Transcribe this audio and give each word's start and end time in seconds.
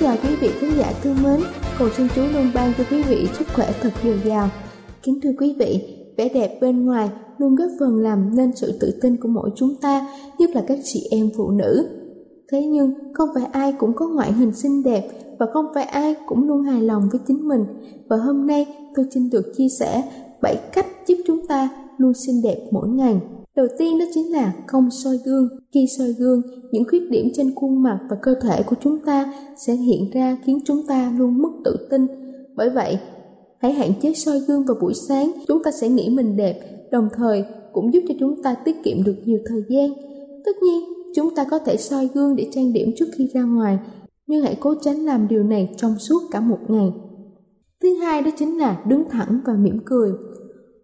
Chào 0.00 0.16
quý 0.22 0.36
vị 0.40 0.48
khán 0.60 0.70
giả 0.78 0.92
thương 1.02 1.16
mến, 1.22 1.40
cầu 1.78 1.88
xin 1.96 2.06
Chúa 2.14 2.22
luôn 2.22 2.50
ban 2.54 2.72
cho 2.78 2.84
quý 2.90 3.02
vị 3.02 3.26
sức 3.38 3.48
khỏe 3.54 3.72
thật 3.80 3.90
dồi 4.04 4.20
dào. 4.24 4.48
Kính 5.02 5.20
thưa 5.22 5.30
quý 5.38 5.54
vị, 5.58 5.96
vẻ 6.16 6.28
đẹp 6.28 6.58
bên 6.60 6.84
ngoài 6.84 7.10
luôn 7.38 7.54
góp 7.54 7.68
phần 7.80 7.98
làm 7.98 8.36
nên 8.36 8.56
sự 8.56 8.78
tự 8.80 8.98
tin 9.02 9.16
của 9.16 9.28
mỗi 9.28 9.50
chúng 9.56 9.74
ta, 9.80 10.06
nhất 10.38 10.50
là 10.50 10.64
các 10.68 10.78
chị 10.84 11.08
em 11.10 11.30
phụ 11.36 11.50
nữ. 11.50 11.88
Thế 12.52 12.66
nhưng 12.66 12.94
không 13.14 13.28
phải 13.34 13.44
ai 13.52 13.72
cũng 13.78 13.92
có 13.96 14.08
ngoại 14.08 14.32
hình 14.32 14.52
xinh 14.52 14.82
đẹp 14.82 15.08
và 15.38 15.46
không 15.52 15.66
phải 15.74 15.84
ai 15.84 16.16
cũng 16.26 16.48
luôn 16.48 16.62
hài 16.62 16.82
lòng 16.82 17.02
với 17.12 17.20
chính 17.26 17.48
mình. 17.48 17.64
Và 18.08 18.16
hôm 18.16 18.46
nay 18.46 18.66
tôi 18.94 19.06
xin 19.14 19.30
được 19.30 19.52
chia 19.56 19.68
sẻ 19.80 20.02
7 20.42 20.56
cách 20.72 20.86
giúp 21.06 21.16
chúng 21.26 21.46
ta 21.46 21.68
luôn 21.98 22.12
xinh 22.14 22.42
đẹp 22.42 22.58
mỗi 22.70 22.88
ngày. 22.88 23.20
Đầu 23.58 23.66
tiên 23.78 23.98
đó 23.98 24.04
chính 24.14 24.32
là 24.32 24.54
không 24.66 24.90
soi 24.90 25.18
gương. 25.24 25.48
Khi 25.72 25.86
soi 25.98 26.12
gương, 26.12 26.42
những 26.72 26.84
khuyết 26.88 27.10
điểm 27.10 27.28
trên 27.34 27.54
khuôn 27.54 27.82
mặt 27.82 27.98
và 28.10 28.16
cơ 28.22 28.34
thể 28.42 28.62
của 28.62 28.76
chúng 28.80 28.98
ta 28.98 29.34
sẽ 29.56 29.74
hiện 29.74 30.10
ra 30.14 30.36
khiến 30.44 30.58
chúng 30.64 30.86
ta 30.86 31.12
luôn 31.18 31.42
mất 31.42 31.48
tự 31.64 31.88
tin. 31.90 32.06
Bởi 32.56 32.70
vậy, 32.70 32.98
hãy 33.58 33.72
hạn 33.72 33.92
chế 34.02 34.14
soi 34.14 34.40
gương 34.40 34.64
vào 34.64 34.76
buổi 34.80 34.94
sáng, 34.94 35.32
chúng 35.48 35.62
ta 35.62 35.70
sẽ 35.70 35.88
nghĩ 35.88 36.08
mình 36.10 36.36
đẹp, 36.36 36.60
đồng 36.90 37.08
thời 37.16 37.44
cũng 37.72 37.94
giúp 37.94 38.00
cho 38.08 38.14
chúng 38.20 38.42
ta 38.42 38.54
tiết 38.54 38.82
kiệm 38.84 39.04
được 39.04 39.16
nhiều 39.24 39.38
thời 39.46 39.62
gian. 39.68 39.90
Tất 40.44 40.52
nhiên, 40.62 40.84
chúng 41.14 41.34
ta 41.34 41.44
có 41.50 41.58
thể 41.58 41.76
soi 41.76 42.08
gương 42.14 42.36
để 42.36 42.48
trang 42.52 42.72
điểm 42.72 42.92
trước 42.96 43.06
khi 43.12 43.30
ra 43.34 43.42
ngoài, 43.42 43.78
nhưng 44.26 44.42
hãy 44.42 44.56
cố 44.60 44.74
tránh 44.82 45.06
làm 45.06 45.28
điều 45.28 45.42
này 45.42 45.74
trong 45.76 45.98
suốt 45.98 46.22
cả 46.30 46.40
một 46.40 46.58
ngày. 46.68 46.92
Thứ 47.82 47.94
hai 47.94 48.22
đó 48.22 48.30
chính 48.38 48.58
là 48.58 48.82
đứng 48.88 49.04
thẳng 49.10 49.40
và 49.46 49.52
mỉm 49.52 49.78
cười 49.84 50.12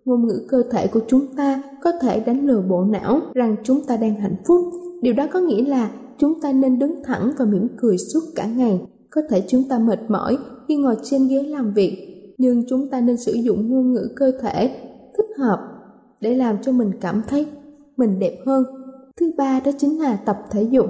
ngôn 0.04 0.26
ngữ 0.26 0.46
cơ 0.48 0.62
thể 0.70 0.86
của 0.86 1.00
chúng 1.08 1.26
ta 1.36 1.62
có 1.82 1.92
thể 2.00 2.20
đánh 2.20 2.46
lừa 2.46 2.62
bộ 2.68 2.84
não 2.84 3.20
rằng 3.34 3.56
chúng 3.64 3.80
ta 3.86 3.96
đang 3.96 4.14
hạnh 4.14 4.36
phúc. 4.46 4.60
Điều 5.02 5.14
đó 5.14 5.26
có 5.32 5.40
nghĩa 5.40 5.64
là 5.64 5.90
chúng 6.18 6.40
ta 6.40 6.52
nên 6.52 6.78
đứng 6.78 7.02
thẳng 7.04 7.32
và 7.38 7.44
mỉm 7.44 7.68
cười 7.76 7.98
suốt 7.98 8.20
cả 8.34 8.46
ngày. 8.46 8.80
Có 9.10 9.20
thể 9.30 9.42
chúng 9.48 9.68
ta 9.68 9.78
mệt 9.78 9.98
mỏi 10.08 10.38
khi 10.68 10.76
ngồi 10.76 10.96
trên 11.02 11.28
ghế 11.28 11.42
làm 11.42 11.72
việc, 11.74 11.96
nhưng 12.38 12.64
chúng 12.68 12.88
ta 12.88 13.00
nên 13.00 13.16
sử 13.16 13.32
dụng 13.32 13.70
ngôn 13.70 13.92
ngữ 13.92 14.08
cơ 14.16 14.32
thể 14.40 14.68
thích 15.18 15.38
hợp 15.38 15.58
để 16.20 16.34
làm 16.34 16.56
cho 16.62 16.72
mình 16.72 16.90
cảm 17.00 17.22
thấy 17.28 17.46
mình 17.96 18.18
đẹp 18.18 18.38
hơn. 18.46 18.64
Thứ 19.20 19.32
ba 19.36 19.60
đó 19.64 19.70
chính 19.78 20.02
là 20.02 20.16
tập 20.16 20.38
thể 20.50 20.62
dục. 20.62 20.86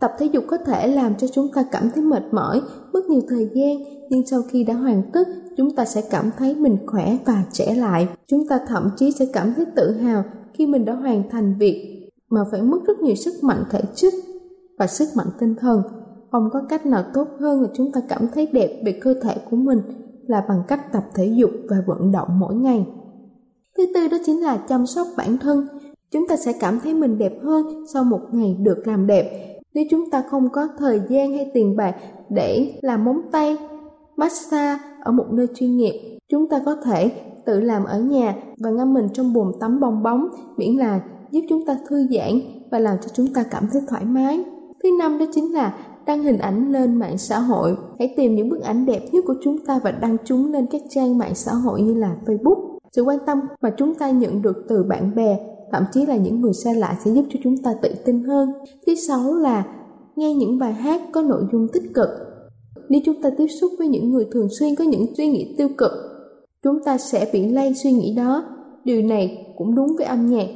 Tập 0.00 0.12
thể 0.18 0.26
dục 0.26 0.44
có 0.46 0.56
thể 0.56 0.88
làm 0.88 1.14
cho 1.14 1.26
chúng 1.26 1.48
ta 1.54 1.64
cảm 1.72 1.90
thấy 1.94 2.04
mệt 2.04 2.22
mỏi, 2.32 2.60
mất 2.92 3.04
nhiều 3.08 3.20
thời 3.28 3.48
gian, 3.54 3.76
nhưng 4.10 4.26
sau 4.26 4.42
khi 4.50 4.64
đã 4.64 4.74
hoàn 4.74 5.02
tất 5.12 5.28
chúng 5.58 5.70
ta 5.70 5.84
sẽ 5.84 6.02
cảm 6.10 6.30
thấy 6.38 6.54
mình 6.54 6.76
khỏe 6.86 7.16
và 7.24 7.44
trẻ 7.52 7.74
lại. 7.74 8.08
Chúng 8.26 8.48
ta 8.48 8.60
thậm 8.68 8.90
chí 8.96 9.10
sẽ 9.10 9.26
cảm 9.32 9.54
thấy 9.56 9.66
tự 9.76 9.92
hào 9.92 10.24
khi 10.52 10.66
mình 10.66 10.84
đã 10.84 10.94
hoàn 10.94 11.30
thành 11.30 11.54
việc 11.58 12.08
mà 12.30 12.40
phải 12.50 12.62
mất 12.62 12.78
rất 12.86 13.00
nhiều 13.00 13.14
sức 13.14 13.34
mạnh 13.42 13.64
thể 13.70 13.80
chất 13.94 14.14
và 14.78 14.86
sức 14.86 15.08
mạnh 15.16 15.26
tinh 15.40 15.54
thần. 15.60 15.82
Không 16.32 16.48
có 16.52 16.62
cách 16.68 16.86
nào 16.86 17.04
tốt 17.14 17.28
hơn 17.40 17.62
là 17.62 17.68
chúng 17.74 17.92
ta 17.92 18.00
cảm 18.08 18.28
thấy 18.34 18.48
đẹp 18.52 18.82
về 18.84 19.00
cơ 19.02 19.14
thể 19.22 19.36
của 19.50 19.56
mình 19.56 19.78
là 20.26 20.44
bằng 20.48 20.62
cách 20.68 20.92
tập 20.92 21.02
thể 21.14 21.26
dục 21.26 21.50
và 21.70 21.76
vận 21.86 22.12
động 22.12 22.28
mỗi 22.38 22.54
ngày. 22.54 22.86
Thứ 23.76 23.86
tư 23.94 24.08
đó 24.08 24.16
chính 24.26 24.42
là 24.42 24.56
chăm 24.68 24.86
sóc 24.86 25.06
bản 25.16 25.38
thân. 25.38 25.66
Chúng 26.10 26.28
ta 26.28 26.36
sẽ 26.36 26.52
cảm 26.60 26.80
thấy 26.80 26.94
mình 26.94 27.18
đẹp 27.18 27.32
hơn 27.42 27.86
sau 27.92 28.04
một 28.04 28.20
ngày 28.32 28.56
được 28.60 28.82
làm 28.86 29.06
đẹp. 29.06 29.54
Nếu 29.74 29.84
chúng 29.90 30.10
ta 30.10 30.22
không 30.30 30.48
có 30.52 30.68
thời 30.78 31.00
gian 31.08 31.32
hay 31.32 31.50
tiền 31.54 31.76
bạc 31.76 31.94
để 32.30 32.78
làm 32.82 33.04
móng 33.04 33.20
tay, 33.32 33.56
massage 34.16 34.78
ở 35.08 35.12
một 35.12 35.26
nơi 35.32 35.46
chuyên 35.54 35.76
nghiệp. 35.76 36.18
Chúng 36.30 36.48
ta 36.48 36.62
có 36.66 36.74
thể 36.84 37.10
tự 37.46 37.60
làm 37.60 37.84
ở 37.84 37.98
nhà 38.00 38.34
và 38.58 38.70
ngâm 38.70 38.94
mình 38.94 39.08
trong 39.12 39.32
bồn 39.32 39.52
tắm 39.60 39.80
bong 39.80 40.02
bóng. 40.02 40.28
Miễn 40.56 40.76
là 40.76 41.00
giúp 41.30 41.40
chúng 41.48 41.66
ta 41.66 41.76
thư 41.88 42.06
giãn 42.10 42.40
và 42.70 42.78
làm 42.78 42.96
cho 43.02 43.08
chúng 43.12 43.26
ta 43.26 43.44
cảm 43.50 43.64
thấy 43.72 43.82
thoải 43.88 44.04
mái. 44.04 44.44
Thứ 44.82 44.88
năm 44.98 45.18
đó 45.18 45.24
chính 45.34 45.54
là 45.54 45.78
đăng 46.06 46.22
hình 46.22 46.38
ảnh 46.38 46.72
lên 46.72 46.94
mạng 46.94 47.18
xã 47.18 47.38
hội. 47.38 47.76
Hãy 47.98 48.14
tìm 48.16 48.34
những 48.34 48.48
bức 48.48 48.60
ảnh 48.60 48.86
đẹp 48.86 49.00
nhất 49.12 49.24
của 49.26 49.34
chúng 49.42 49.58
ta 49.58 49.80
và 49.84 49.90
đăng 49.90 50.16
chúng 50.24 50.52
lên 50.52 50.66
các 50.70 50.82
trang 50.90 51.18
mạng 51.18 51.34
xã 51.34 51.52
hội 51.52 51.82
như 51.82 51.94
là 51.94 52.16
facebook. 52.26 52.78
Sự 52.92 53.02
quan 53.02 53.18
tâm 53.26 53.40
mà 53.60 53.70
chúng 53.76 53.94
ta 53.94 54.10
nhận 54.10 54.42
được 54.42 54.64
từ 54.68 54.82
bạn 54.82 55.14
bè, 55.14 55.38
thậm 55.72 55.84
chí 55.92 56.06
là 56.06 56.16
những 56.16 56.40
người 56.40 56.52
xa 56.52 56.72
lạ 56.72 56.96
sẽ 57.04 57.10
giúp 57.10 57.24
cho 57.30 57.40
chúng 57.44 57.56
ta 57.56 57.74
tự 57.82 57.90
tin 58.04 58.24
hơn. 58.24 58.52
Thứ 58.86 58.94
sáu 58.94 59.34
là 59.34 59.64
nghe 60.16 60.34
những 60.34 60.58
bài 60.58 60.72
hát 60.72 61.00
có 61.12 61.22
nội 61.22 61.42
dung 61.52 61.66
tích 61.72 61.94
cực 61.94 62.08
nếu 62.88 63.00
chúng 63.04 63.22
ta 63.22 63.30
tiếp 63.38 63.46
xúc 63.60 63.72
với 63.78 63.88
những 63.88 64.10
người 64.10 64.26
thường 64.32 64.48
xuyên 64.58 64.74
có 64.74 64.84
những 64.84 65.06
suy 65.16 65.28
nghĩ 65.28 65.54
tiêu 65.58 65.68
cực, 65.78 65.92
chúng 66.62 66.78
ta 66.84 66.98
sẽ 66.98 67.30
bị 67.32 67.48
lây 67.48 67.74
suy 67.74 67.92
nghĩ 67.92 68.14
đó. 68.14 68.44
Điều 68.84 69.02
này 69.02 69.54
cũng 69.56 69.74
đúng 69.74 69.96
với 69.96 70.06
âm 70.06 70.26
nhạc. 70.26 70.46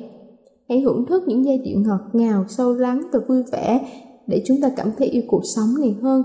Hãy 0.68 0.80
hưởng 0.80 1.04
thức 1.06 1.22
những 1.26 1.44
giai 1.44 1.58
điệu 1.58 1.78
ngọt 1.78 2.00
ngào, 2.12 2.44
sâu 2.48 2.74
lắng 2.74 3.02
và 3.12 3.18
vui 3.28 3.42
vẻ 3.52 3.80
để 4.26 4.42
chúng 4.46 4.60
ta 4.62 4.70
cảm 4.76 4.90
thấy 4.98 5.08
yêu 5.08 5.22
cuộc 5.26 5.42
sống 5.56 5.68
này 5.80 5.96
hơn. 6.02 6.22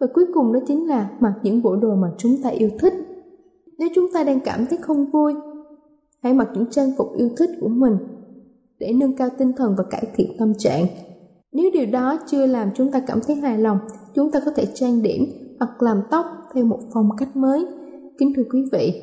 Và 0.00 0.06
cuối 0.14 0.24
cùng 0.34 0.52
đó 0.52 0.60
chính 0.68 0.88
là 0.88 1.10
mặc 1.20 1.32
những 1.42 1.62
bộ 1.62 1.76
đồ 1.76 1.94
mà 1.94 2.08
chúng 2.18 2.42
ta 2.42 2.48
yêu 2.48 2.70
thích. 2.80 2.92
Nếu 3.78 3.88
chúng 3.94 4.12
ta 4.14 4.24
đang 4.24 4.40
cảm 4.40 4.66
thấy 4.70 4.78
không 4.82 5.10
vui, 5.10 5.34
hãy 6.22 6.34
mặc 6.34 6.48
những 6.54 6.70
trang 6.70 6.92
phục 6.98 7.06
yêu 7.16 7.28
thích 7.38 7.50
của 7.60 7.68
mình 7.68 7.96
để 8.78 8.92
nâng 8.92 9.16
cao 9.16 9.28
tinh 9.38 9.52
thần 9.56 9.74
và 9.78 9.84
cải 9.90 10.06
thiện 10.16 10.36
tâm 10.38 10.52
trạng. 10.58 10.86
Nếu 11.52 11.70
điều 11.72 11.86
đó 11.86 12.18
chưa 12.26 12.46
làm 12.46 12.68
chúng 12.76 12.90
ta 12.90 13.00
cảm 13.06 13.18
thấy 13.26 13.36
hài 13.36 13.58
lòng, 13.58 13.78
chúng 14.14 14.30
ta 14.30 14.40
có 14.44 14.50
thể 14.56 14.66
trang 14.74 15.02
điểm 15.02 15.24
hoặc 15.60 15.82
làm 15.82 16.02
tóc 16.10 16.26
theo 16.54 16.64
một 16.64 16.78
phong 16.94 17.08
cách 17.18 17.36
mới. 17.36 17.66
Kính 18.18 18.32
thưa 18.36 18.42
quý 18.52 18.60
vị 18.72 19.02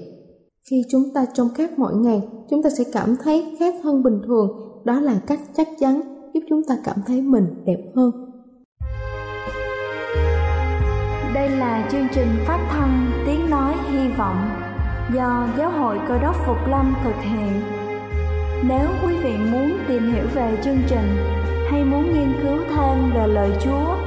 khi 0.69 0.83
chúng 0.89 1.04
ta 1.13 1.25
trông 1.33 1.50
khác 1.56 1.80
mỗi 1.80 1.95
ngày 1.95 2.21
chúng 2.50 2.63
ta 2.63 2.69
sẽ 2.69 2.83
cảm 2.94 3.15
thấy 3.24 3.56
khác 3.59 3.75
hơn 3.83 4.04
bình 4.04 4.21
thường. 4.27 4.48
Đó 4.86 5.00
là 5.00 5.21
cách 5.27 5.39
chắc 5.54 5.68
chắn 5.80 6.01
giúp 6.33 6.42
chúng 6.50 6.62
ta 6.68 6.77
cảm 6.83 6.95
thấy 7.07 7.21
mình 7.21 7.63
đẹp 7.65 7.92
hơn. 7.95 8.12
Đây 11.33 11.50
là 11.50 11.89
chương 11.92 12.07
trình 12.13 12.27
phát 12.48 12.68
thanh 12.69 13.12
Tiếng 13.25 13.50
Nói 13.50 13.74
Hy 13.92 14.09
Vọng 14.18 14.50
do 15.15 15.48
Giáo 15.57 15.71
hội 15.71 15.98
Cơ 16.07 16.18
đốc 16.21 16.36
Phục 16.48 16.57
Lâm 16.69 16.94
thực 17.04 17.15
hiện. 17.21 17.62
Nếu 18.68 18.88
quý 19.06 19.13
vị 19.24 19.38
muốn 19.51 19.71
tìm 19.88 20.13
hiểu 20.13 20.25
về 20.36 20.57
chương 20.63 20.80
trình 20.89 21.07
hay 21.71 21.86
muốn 21.86 22.04
nghiên 22.04 22.33
cứu 22.44 22.57
thêm 22.69 23.12
về 23.15 23.27
lời 23.27 23.51
Chúa, 23.63 24.06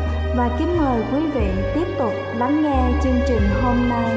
và 0.35 0.55
kính 0.59 0.77
mời 0.77 1.03
quý 1.13 1.19
vị 1.33 1.47
tiếp 1.75 1.87
tục 1.99 2.13
lắng 2.37 2.63
nghe 2.63 2.99
chương 3.03 3.19
trình 3.27 3.41
hôm 3.61 3.89
nay. 3.89 4.15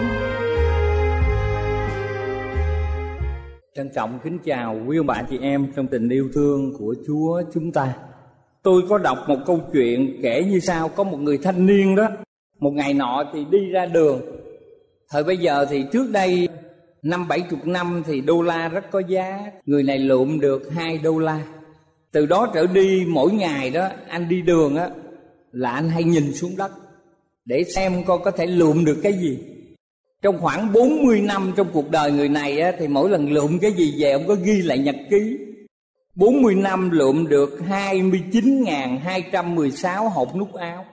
Trân 3.74 3.90
trọng 3.94 4.18
kính 4.24 4.38
chào 4.44 4.80
quý 4.86 4.96
ông 4.96 5.06
bà 5.06 5.22
chị 5.30 5.38
em 5.38 5.72
trong 5.76 5.86
tình 5.86 6.08
yêu 6.08 6.28
thương 6.34 6.72
của 6.78 6.94
Chúa 7.06 7.42
chúng 7.54 7.72
ta. 7.72 7.94
Tôi 8.62 8.82
có 8.88 8.98
đọc 8.98 9.18
một 9.28 9.36
câu 9.46 9.60
chuyện 9.72 10.20
kể 10.22 10.44
như 10.50 10.60
sau 10.60 10.88
Có 10.88 11.04
một 11.04 11.18
người 11.20 11.38
thanh 11.38 11.66
niên 11.66 11.96
đó, 11.96 12.08
Một 12.60 12.70
ngày 12.70 12.94
nọ 12.94 13.24
thì 13.32 13.44
đi 13.50 13.70
ra 13.70 13.86
đường 13.86 14.20
Thời 15.10 15.24
bây 15.24 15.36
giờ 15.36 15.66
thì 15.70 15.84
trước 15.92 16.10
đây, 16.10 16.48
Năm 17.02 17.28
bảy 17.28 17.40
chục 17.40 17.66
năm 17.66 18.02
thì 18.06 18.20
đô 18.20 18.42
la 18.42 18.68
rất 18.68 18.90
có 18.90 19.02
giá 19.08 19.40
Người 19.66 19.82
này 19.82 19.98
lượm 19.98 20.40
được 20.40 20.72
hai 20.72 20.98
đô 20.98 21.18
la 21.18 21.40
Từ 22.12 22.26
đó 22.26 22.50
trở 22.54 22.66
đi, 22.66 23.04
mỗi 23.08 23.32
ngày 23.32 23.70
đó, 23.70 23.88
Anh 24.08 24.28
đi 24.28 24.42
đường 24.42 24.76
á 24.76 24.88
là 25.54 25.70
anh 25.70 25.88
hay 25.88 26.04
nhìn 26.04 26.34
xuống 26.34 26.56
đất, 26.56 26.72
Để 27.44 27.64
xem 27.74 28.04
con 28.06 28.22
có 28.22 28.30
thể 28.30 28.46
lượm 28.46 28.84
được 28.84 29.00
cái 29.02 29.12
gì. 29.12 29.38
Trong 30.22 30.40
khoảng 30.40 30.72
40 30.72 31.20
năm 31.20 31.52
trong 31.56 31.66
cuộc 31.72 31.90
đời 31.90 32.12
người 32.12 32.28
này 32.28 32.60
á, 32.60 32.72
Thì 32.78 32.88
mỗi 32.88 33.10
lần 33.10 33.32
lượm 33.32 33.58
cái 33.58 33.72
gì 33.72 33.94
về, 33.98 34.12
Ông 34.12 34.26
có 34.28 34.34
ghi 34.34 34.62
lại 34.62 34.78
nhật 34.78 34.96
ký. 35.10 35.38
40 36.14 36.54
năm 36.54 36.90
lượm 36.90 37.28
được 37.28 37.58
29.216 37.68 40.08
hộp 40.08 40.36
nút 40.36 40.54
áo, 40.54 40.84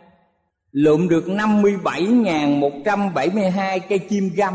Lượm 0.71 1.09
được 1.09 1.27
57.172 1.27 3.79
cây 3.89 3.99
chim 3.99 4.29
găm, 4.35 4.53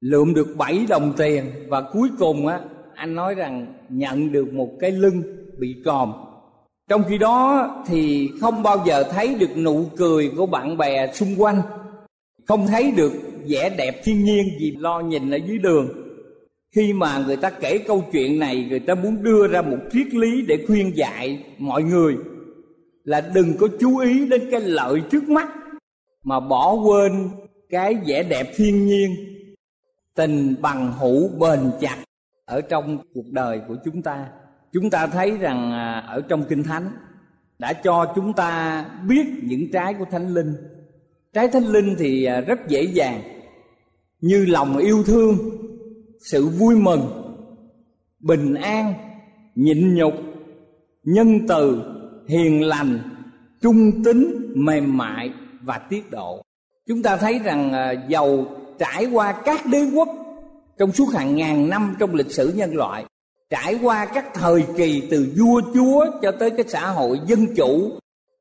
Lượm 0.00 0.34
được 0.34 0.54
7 0.56 0.86
đồng 0.88 1.12
tiền. 1.16 1.44
Và 1.68 1.82
cuối 1.92 2.08
cùng 2.18 2.46
á, 2.46 2.60
anh 2.94 3.14
nói 3.14 3.34
rằng 3.34 3.74
nhận 3.88 4.32
được 4.32 4.52
một 4.52 4.70
cái 4.80 4.90
lưng 4.90 5.22
bị 5.58 5.76
tròn 5.84 6.31
trong 6.88 7.04
khi 7.08 7.18
đó 7.18 7.68
thì 7.86 8.30
không 8.40 8.62
bao 8.62 8.84
giờ 8.86 9.02
thấy 9.02 9.34
được 9.34 9.56
nụ 9.56 9.84
cười 9.96 10.30
của 10.36 10.46
bạn 10.46 10.76
bè 10.76 11.12
xung 11.12 11.34
quanh, 11.36 11.62
Không 12.46 12.66
thấy 12.66 12.90
được 12.90 13.12
vẻ 13.48 13.70
đẹp 13.78 14.00
thiên 14.04 14.24
nhiên 14.24 14.44
vì 14.60 14.76
lo 14.78 15.00
nhìn 15.00 15.30
ở 15.30 15.36
dưới 15.36 15.58
đường. 15.58 15.88
Khi 16.74 16.92
mà 16.92 17.24
người 17.26 17.36
ta 17.36 17.50
kể 17.50 17.78
câu 17.78 18.04
chuyện 18.12 18.38
này, 18.38 18.66
người 18.68 18.80
ta 18.80 18.94
muốn 18.94 19.22
đưa 19.22 19.46
ra 19.46 19.62
một 19.62 19.78
triết 19.92 20.14
lý 20.14 20.42
để 20.48 20.64
khuyên 20.66 20.96
dạy 20.96 21.44
mọi 21.58 21.82
người 21.82 22.16
là 23.04 23.20
đừng 23.34 23.56
có 23.56 23.68
chú 23.80 23.98
ý 23.98 24.28
đến 24.28 24.48
cái 24.50 24.60
lợi 24.60 25.02
trước 25.10 25.28
mắt, 25.28 25.48
mà 26.24 26.40
bỏ 26.40 26.72
quên 26.72 27.28
cái 27.70 27.94
vẻ 28.06 28.22
đẹp 28.22 28.52
thiên 28.56 28.86
nhiên, 28.86 29.14
tình 30.14 30.54
bằng 30.60 30.92
hữu 30.92 31.28
bền 31.28 31.70
chặt 31.80 31.96
ở 32.44 32.60
trong 32.60 32.98
cuộc 33.14 33.26
đời 33.30 33.60
của 33.68 33.76
chúng 33.84 34.02
ta 34.02 34.26
chúng 34.72 34.90
ta 34.90 35.06
thấy 35.06 35.30
rằng 35.30 35.72
à, 35.72 36.04
ở 36.08 36.20
trong 36.28 36.44
kinh 36.48 36.62
thánh, 36.62 36.90
đã 37.58 37.72
cho 37.72 38.12
chúng 38.14 38.32
ta 38.32 38.84
biết 39.08 39.26
những 39.42 39.72
trái 39.72 39.94
của 39.94 40.04
thánh 40.10 40.34
linh. 40.34 40.54
Trái 41.32 41.48
thánh 41.48 41.66
linh 41.66 41.96
thì 41.98 42.24
à, 42.24 42.40
rất 42.40 42.68
dễ 42.68 42.82
dàng, 42.82 43.22
như 44.20 44.44
lòng 44.48 44.76
yêu 44.76 45.02
thương, 45.02 45.38
sự 46.20 46.48
vui 46.48 46.76
mừng, 46.76 47.00
bình 48.20 48.54
an, 48.54 48.94
nhịn 49.54 49.94
nhục, 49.94 50.14
nhân 51.04 51.46
từ, 51.48 51.82
hiền 52.28 52.64
lành, 52.64 52.98
trung 53.62 54.04
tính 54.04 54.52
mềm 54.54 54.96
mại 54.96 55.30
và 55.62 55.78
tiết 55.78 56.10
độ. 56.10 56.42
Chúng 56.88 57.02
ta 57.02 57.16
thấy 57.16 57.38
rằng 57.38 57.72
à, 57.72 57.92
dầu 58.08 58.46
giàu 58.46 58.56
trải 58.78 59.06
qua 59.06 59.32
các 59.44 59.60
đế 59.72 59.90
quốc 59.94 60.08
trong 60.78 60.92
suốt 60.92 61.06
hàng 61.14 61.36
ngàn 61.36 61.68
năm 61.68 61.96
trong 61.98 62.14
lịch 62.14 62.30
sử 62.30 62.52
nhân 62.56 62.74
loại 62.74 63.04
trải 63.52 63.78
qua 63.82 64.06
các 64.06 64.34
thời 64.34 64.64
kỳ 64.76 65.02
từ 65.10 65.26
vua 65.38 65.60
chúa 65.74 66.06
cho 66.22 66.30
tới 66.30 66.50
cái 66.50 66.64
xã 66.68 66.86
hội 66.86 67.20
dân 67.26 67.46
chủ, 67.56 67.90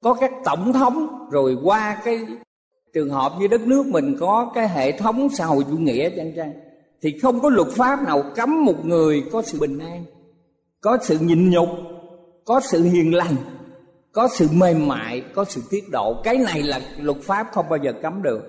có 0.04 0.14
các 0.14 0.32
tổng 0.46 0.74
thống, 0.74 1.28
rồi 1.32 1.58
qua 1.64 2.02
cái 2.06 2.20
trường 2.94 3.10
hợp 3.10 3.34
như 3.40 3.48
đất 3.48 3.62
nước 3.62 3.88
mình 3.88 4.18
có 4.20 4.52
cái 4.56 4.70
hệ 4.70 4.92
thống 4.92 5.30
xã 5.30 5.46
hội 5.46 5.66
chủ 5.72 5.78
nghĩa 5.78 6.10
chăng 6.10 6.36
chăng 6.36 6.54
thì 7.02 7.20
không 7.20 7.40
có 7.40 7.50
luật 7.50 7.68
pháp 7.68 8.04
nào 8.04 8.24
cấm 8.36 8.66
một 8.66 8.86
người 8.86 9.24
có 9.32 9.42
sự 9.42 9.60
bình 9.60 9.80
an, 9.80 10.06
có 10.82 10.98
sự 11.02 11.18
nhịn 11.20 11.50
nhục, 11.50 11.70
có 12.46 12.62
sự 12.64 12.84
hiền 12.84 13.16
lành, 13.16 13.36
có 14.12 14.28
sự 14.28 14.48
mềm 14.52 14.88
mại, 14.88 15.24
có 15.34 15.46
sự 15.46 15.62
tiết 15.70 15.90
độ. 15.92 16.22
Cái 16.24 16.38
này 16.38 16.64
là 16.64 16.82
luật 17.00 17.18
pháp 17.22 17.48
không 17.52 17.70
bao 17.70 17.80
giờ 17.84 17.94
cấm 18.02 18.24
được. 18.24 18.42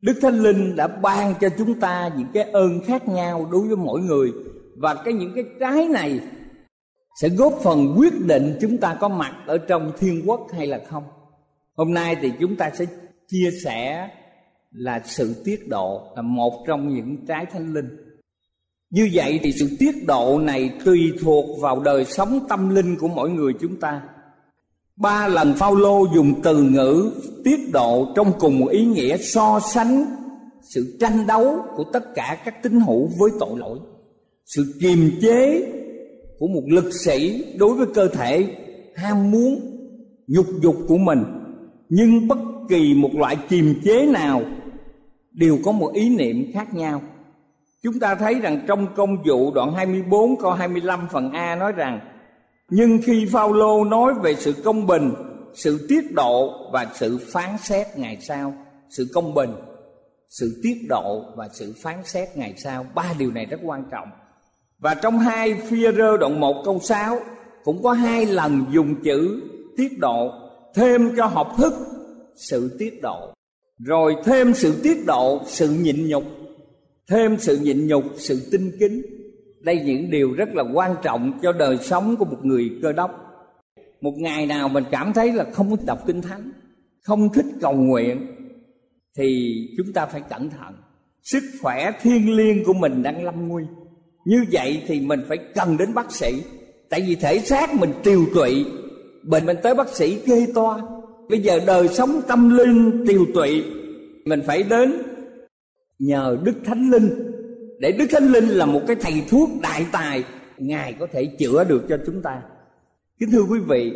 Đức 0.00 0.14
thánh 0.22 0.42
linh 0.42 0.76
đã 0.76 0.86
ban 0.86 1.34
cho 1.40 1.48
chúng 1.58 1.80
ta 1.80 2.10
những 2.16 2.28
cái 2.34 2.42
ơn 2.42 2.80
khác 2.86 3.08
nhau 3.08 3.48
đối 3.52 3.60
với 3.60 3.76
mỗi 3.76 4.00
người 4.00 4.32
và 4.78 4.94
cái 4.94 5.14
những 5.14 5.32
cái 5.34 5.44
trái 5.60 5.88
này 5.88 6.20
sẽ 7.20 7.28
góp 7.28 7.54
phần 7.62 7.94
quyết 7.98 8.12
định 8.26 8.58
chúng 8.60 8.78
ta 8.78 8.96
có 9.00 9.08
mặt 9.08 9.32
ở 9.46 9.58
trong 9.58 9.92
thiên 9.98 10.22
quốc 10.26 10.46
hay 10.52 10.66
là 10.66 10.80
không. 10.88 11.04
Hôm 11.74 11.94
nay 11.94 12.16
thì 12.22 12.32
chúng 12.40 12.56
ta 12.56 12.70
sẽ 12.74 12.84
chia 13.28 13.50
sẻ 13.64 14.08
là 14.72 15.02
sự 15.04 15.42
tiết 15.44 15.68
độ 15.68 16.12
là 16.16 16.22
một 16.22 16.64
trong 16.66 16.94
những 16.94 17.26
trái 17.26 17.46
thánh 17.46 17.72
linh. 17.72 17.88
Như 18.90 19.10
vậy 19.12 19.40
thì 19.42 19.52
sự 19.52 19.76
tiết 19.78 20.06
độ 20.06 20.38
này 20.38 20.70
tùy 20.84 21.12
thuộc 21.20 21.60
vào 21.60 21.80
đời 21.80 22.04
sống 22.04 22.46
tâm 22.48 22.74
linh 22.74 22.96
của 22.96 23.08
mỗi 23.08 23.30
người 23.30 23.52
chúng 23.60 23.80
ta. 23.80 24.02
Ba 24.96 25.28
lần 25.28 25.54
Phaolô 25.54 26.04
dùng 26.14 26.42
từ 26.42 26.62
ngữ 26.62 27.12
tiết 27.44 27.72
độ 27.72 28.12
trong 28.16 28.32
cùng 28.38 28.58
một 28.58 28.66
ý 28.70 28.84
nghĩa 28.84 29.16
so 29.16 29.60
sánh 29.60 30.04
sự 30.74 30.96
tranh 31.00 31.26
đấu 31.26 31.62
của 31.76 31.84
tất 31.92 32.14
cả 32.14 32.42
các 32.44 32.62
tín 32.62 32.80
hữu 32.80 33.10
với 33.18 33.30
tội 33.40 33.58
lỗi 33.58 33.78
sự 34.46 34.74
kiềm 34.80 35.10
chế 35.20 35.62
của 36.38 36.46
một 36.46 36.62
lực 36.66 36.90
sĩ 37.04 37.44
đối 37.58 37.74
với 37.74 37.86
cơ 37.94 38.08
thể 38.08 38.56
ham 38.94 39.30
muốn 39.30 39.60
nhục 40.26 40.46
dục 40.62 40.76
của 40.88 40.98
mình. 40.98 41.24
Nhưng 41.88 42.28
bất 42.28 42.38
kỳ 42.68 42.94
một 42.94 43.10
loại 43.14 43.36
kiềm 43.48 43.74
chế 43.84 44.06
nào 44.06 44.42
đều 45.32 45.58
có 45.64 45.72
một 45.72 45.92
ý 45.94 46.16
niệm 46.16 46.52
khác 46.54 46.74
nhau. 46.74 47.02
Chúng 47.82 47.98
ta 48.00 48.14
thấy 48.14 48.34
rằng 48.34 48.64
trong 48.68 48.86
công 48.96 49.22
vụ 49.22 49.54
đoạn 49.54 49.72
24 49.72 50.36
câu 50.36 50.52
25 50.52 51.08
phần 51.12 51.32
A 51.32 51.56
nói 51.56 51.72
rằng 51.72 52.00
Nhưng 52.70 52.98
khi 53.04 53.26
Phaolô 53.32 53.84
nói 53.84 54.14
về 54.22 54.34
sự 54.34 54.52
công 54.64 54.86
bình, 54.86 55.12
sự 55.54 55.86
tiết 55.88 56.12
độ 56.12 56.70
và 56.72 56.86
sự 56.94 57.18
phán 57.32 57.58
xét 57.58 57.86
ngày 57.96 58.18
sau. 58.20 58.54
Sự 58.90 59.10
công 59.14 59.34
bình, 59.34 59.50
sự 60.28 60.60
tiết 60.62 60.76
độ 60.88 61.24
và 61.36 61.48
sự 61.52 61.74
phán 61.82 62.04
xét 62.04 62.36
ngày 62.36 62.54
sau 62.56 62.86
Ba 62.94 63.14
điều 63.18 63.30
này 63.30 63.46
rất 63.46 63.60
quan 63.64 63.84
trọng. 63.90 64.08
Và 64.78 64.94
trong 64.94 65.18
hai 65.18 65.54
phía 65.54 65.92
rơ 65.92 66.16
đoạn 66.16 66.40
1 66.40 66.62
câu 66.64 66.78
6 66.82 67.18
Cũng 67.64 67.82
có 67.82 67.92
hai 67.92 68.26
lần 68.26 68.64
dùng 68.70 68.94
chữ 69.02 69.42
tiết 69.76 69.98
độ, 69.98 70.32
Thêm 70.74 71.16
cho 71.16 71.26
học 71.26 71.54
thức 71.58 71.72
sự 72.36 72.76
tiết 72.78 73.02
độ. 73.02 73.32
Rồi 73.78 74.16
thêm 74.24 74.54
sự 74.54 74.80
tiết 74.82 75.06
độ, 75.06 75.40
sự 75.46 75.70
nhịn 75.70 76.08
nhục. 76.08 76.24
Thêm 77.08 77.36
sự 77.38 77.56
nhịn 77.56 77.86
nhục, 77.86 78.04
sự 78.16 78.48
tinh 78.52 78.72
kính. 78.80 79.02
Đây 79.60 79.82
những 79.84 80.10
điều 80.10 80.32
rất 80.32 80.48
là 80.54 80.64
quan 80.74 80.94
trọng 81.02 81.38
cho 81.42 81.52
đời 81.52 81.78
sống 81.78 82.16
của 82.16 82.24
một 82.24 82.38
người 82.42 82.70
cơ 82.82 82.92
đốc. 82.92 83.10
Một 84.00 84.12
ngày 84.16 84.46
nào 84.46 84.68
mình 84.68 84.84
cảm 84.90 85.12
thấy 85.12 85.32
là 85.32 85.44
không 85.52 85.70
thích 85.70 85.84
đọc 85.86 85.98
kinh 86.06 86.22
thánh, 86.22 86.52
không 87.02 87.32
thích 87.32 87.46
cầu 87.60 87.72
nguyện, 87.72 88.26
thì 89.16 89.54
chúng 89.76 89.92
ta 89.92 90.06
phải 90.06 90.20
cẩn 90.20 90.50
thận. 90.50 90.74
Sức 91.22 91.42
khỏe 91.62 91.90
thiêng 92.02 92.36
liêng 92.36 92.64
của 92.64 92.72
mình 92.72 93.02
đang 93.02 93.24
lâm 93.24 93.48
nguy 93.48 93.64
như 94.26 94.44
vậy 94.52 94.82
thì 94.86 95.00
mình 95.00 95.20
phải 95.28 95.38
cần 95.54 95.76
đến 95.76 95.94
bác 95.94 96.12
sĩ. 96.12 96.42
Tại 96.88 97.04
vì 97.06 97.14
thể 97.14 97.38
xác 97.38 97.74
mình 97.74 97.92
tiều 98.02 98.24
tụy 98.34 98.64
bệnh 99.22 99.46
mình 99.46 99.56
tới 99.62 99.74
bác 99.74 99.88
sĩ 99.88 100.18
kê 100.26 100.46
toa. 100.54 100.82
Bây 101.28 101.40
giờ 101.40 101.60
đời 101.66 101.88
sống 101.88 102.20
tâm 102.28 102.56
linh 102.56 103.04
tiều 103.08 103.26
tụy 103.34 103.64
mình 104.24 104.42
phải 104.46 104.62
đến 104.62 105.02
nhờ 105.98 106.38
đức 106.42 106.54
thánh 106.64 106.90
linh. 106.90 107.32
Để 107.80 107.92
đức 107.92 108.06
thánh 108.10 108.32
linh 108.32 108.48
là 108.48 108.66
một 108.66 108.80
cái 108.86 108.96
thầy 109.00 109.22
thuốc 109.30 109.48
đại 109.62 109.86
tài 109.92 110.24
ngài 110.58 110.92
có 110.92 111.06
thể 111.12 111.26
chữa 111.38 111.64
được 111.64 111.82
cho 111.88 111.98
chúng 112.06 112.22
ta. 112.22 112.42
Kính 113.18 113.30
thưa 113.30 113.42
quý 113.50 113.58
vị 113.58 113.92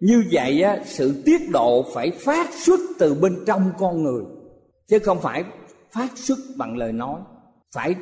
như 0.00 0.24
vậy 0.32 0.62
á, 0.62 0.78
sự 0.84 1.22
tiết 1.24 1.50
độ 1.52 1.86
phải 1.94 2.10
phát 2.10 2.50
xuất 2.54 2.80
từ 2.98 3.14
bên 3.14 3.36
trong 3.46 3.70
con 3.78 4.02
người 4.02 4.22
chứ 4.88 4.98
không 4.98 5.18
phải 5.22 5.44
phát 5.92 6.08
xuất 6.14 6.38
bằng 6.56 6.76
lời 6.76 6.92
nói. 6.92 7.20
Phải 7.74 7.94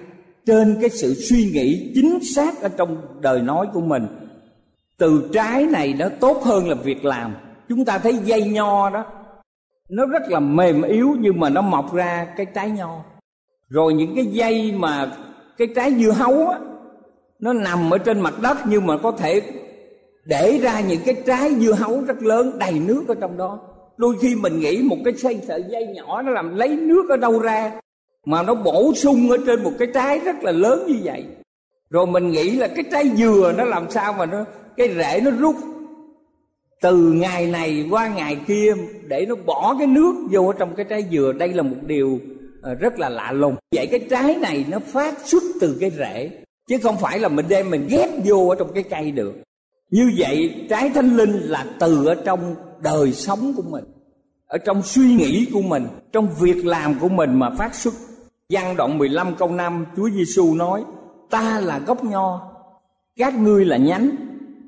trên 0.48 0.76
cái 0.80 0.90
sự 0.90 1.14
suy 1.14 1.50
nghĩ 1.52 1.92
chính 1.94 2.18
xác 2.22 2.62
ở 2.62 2.68
trong 2.68 2.96
đời 3.20 3.42
nói 3.42 3.66
của 3.72 3.80
mình, 3.80 4.06
từ 4.98 5.30
trái 5.32 5.66
này 5.66 5.94
nó 5.98 6.08
tốt 6.20 6.42
hơn 6.44 6.68
là 6.68 6.74
việc 6.74 7.04
làm. 7.04 7.34
Chúng 7.68 7.84
ta 7.84 7.98
thấy 7.98 8.12
dây 8.24 8.42
nho 8.42 8.90
đó, 8.90 9.04
nó 9.88 10.06
rất 10.06 10.22
là 10.28 10.40
mềm 10.40 10.82
yếu 10.82 11.16
nhưng 11.20 11.40
mà 11.40 11.48
nó 11.48 11.60
mọc 11.60 11.94
ra 11.94 12.26
cái 12.36 12.46
trái 12.54 12.70
nho. 12.70 13.04
Rồi 13.68 13.94
những 13.94 14.14
cái 14.14 14.26
dây 14.26 14.72
mà 14.72 15.12
cái 15.58 15.68
trái 15.76 15.94
dưa 15.94 16.10
hấu 16.10 16.48
á, 16.48 16.58
nó 17.40 17.52
nằm 17.52 17.90
ở 17.90 17.98
trên 17.98 18.20
mặt 18.20 18.34
đất 18.42 18.58
nhưng 18.66 18.86
mà 18.86 18.96
có 18.96 19.12
thể 19.12 19.42
để 20.24 20.58
ra 20.62 20.80
những 20.80 21.00
cái 21.04 21.14
trái 21.26 21.54
dưa 21.54 21.72
hấu 21.72 22.00
rất 22.06 22.22
lớn 22.22 22.58
đầy 22.58 22.72
nước 22.78 23.04
ở 23.08 23.14
trong 23.20 23.36
đó. 23.36 23.58
Đôi 23.96 24.16
khi 24.20 24.34
mình 24.34 24.60
nghĩ 24.60 24.82
một 24.82 24.96
cái 25.04 25.14
sợi 25.16 25.40
sợi 25.48 25.64
dây 25.68 25.86
nhỏ 25.86 26.22
nó 26.22 26.30
làm 26.30 26.56
lấy 26.56 26.68
nước 26.68 27.06
ở 27.08 27.16
đâu 27.16 27.38
ra 27.38 27.80
mà 28.26 28.42
nó 28.42 28.54
bổ 28.54 28.94
sung 28.94 29.30
ở 29.30 29.36
trên 29.46 29.62
một 29.62 29.72
cái 29.78 29.88
trái 29.94 30.18
rất 30.18 30.36
là 30.42 30.52
lớn 30.52 30.84
như 30.88 30.98
vậy. 31.02 31.24
Rồi 31.90 32.06
mình 32.06 32.30
nghĩ 32.30 32.50
là 32.50 32.68
cái 32.68 32.84
trái 32.92 33.10
dừa 33.16 33.54
nó 33.56 33.64
làm 33.64 33.90
sao 33.90 34.12
mà 34.12 34.26
nó, 34.26 34.44
cái 34.76 34.94
rễ 34.94 35.20
nó 35.24 35.30
rút. 35.30 35.56
Từ 36.80 37.12
ngày 37.12 37.46
này 37.46 37.86
qua 37.90 38.08
ngày 38.08 38.36
kia, 38.46 38.74
để 39.08 39.26
nó 39.26 39.34
bỏ 39.46 39.76
cái 39.78 39.86
nước 39.86 40.14
vô 40.30 40.46
ở 40.46 40.54
trong 40.58 40.74
cái 40.74 40.86
trái 40.88 41.04
dừa, 41.10 41.32
đây 41.38 41.52
là 41.52 41.62
một 41.62 41.76
điều 41.86 42.20
ờ, 42.62 42.74
rất 42.74 42.98
là 42.98 43.08
lạ 43.08 43.32
lùng. 43.32 43.54
Vậy 43.76 43.86
cái 43.86 44.00
trái 44.10 44.34
này 44.34 44.64
nó 44.68 44.78
phát 44.78 45.18
xuất 45.24 45.42
từ 45.60 45.76
cái 45.80 45.90
rễ, 45.90 46.30
chứ 46.68 46.78
không 46.82 46.96
phải 46.96 47.18
là 47.18 47.28
mình 47.28 47.46
đem 47.48 47.70
mình 47.70 47.86
ghép 47.90 48.10
vô 48.24 48.48
ở 48.48 48.56
trong 48.58 48.72
cái 48.74 48.82
cây 48.82 49.10
được. 49.10 49.34
Như 49.90 50.12
vậy 50.18 50.66
trái 50.70 50.90
thánh 50.90 51.16
linh 51.16 51.32
là 51.32 51.66
từ 51.80 52.06
ở 52.06 52.14
trong 52.14 52.54
đời 52.82 53.12
sống 53.12 53.52
của 53.56 53.62
mình 53.62 53.84
ở 54.48 54.58
trong 54.58 54.82
suy 54.82 55.14
nghĩ 55.14 55.46
của 55.52 55.62
mình, 55.62 55.86
trong 56.12 56.28
việc 56.40 56.66
làm 56.66 56.98
của 56.98 57.08
mình 57.08 57.38
mà 57.38 57.50
phát 57.50 57.74
xuất. 57.74 57.94
Giăng 58.48 58.76
đoạn 58.76 58.98
15 58.98 59.34
câu 59.34 59.50
5 59.50 59.86
Chúa 59.96 60.10
Giêsu 60.10 60.54
nói, 60.54 60.84
Ta 61.30 61.60
là 61.60 61.78
gốc 61.78 62.04
nho, 62.04 62.52
Các 63.16 63.38
ngươi 63.38 63.64
là 63.64 63.76
nhánh. 63.76 64.10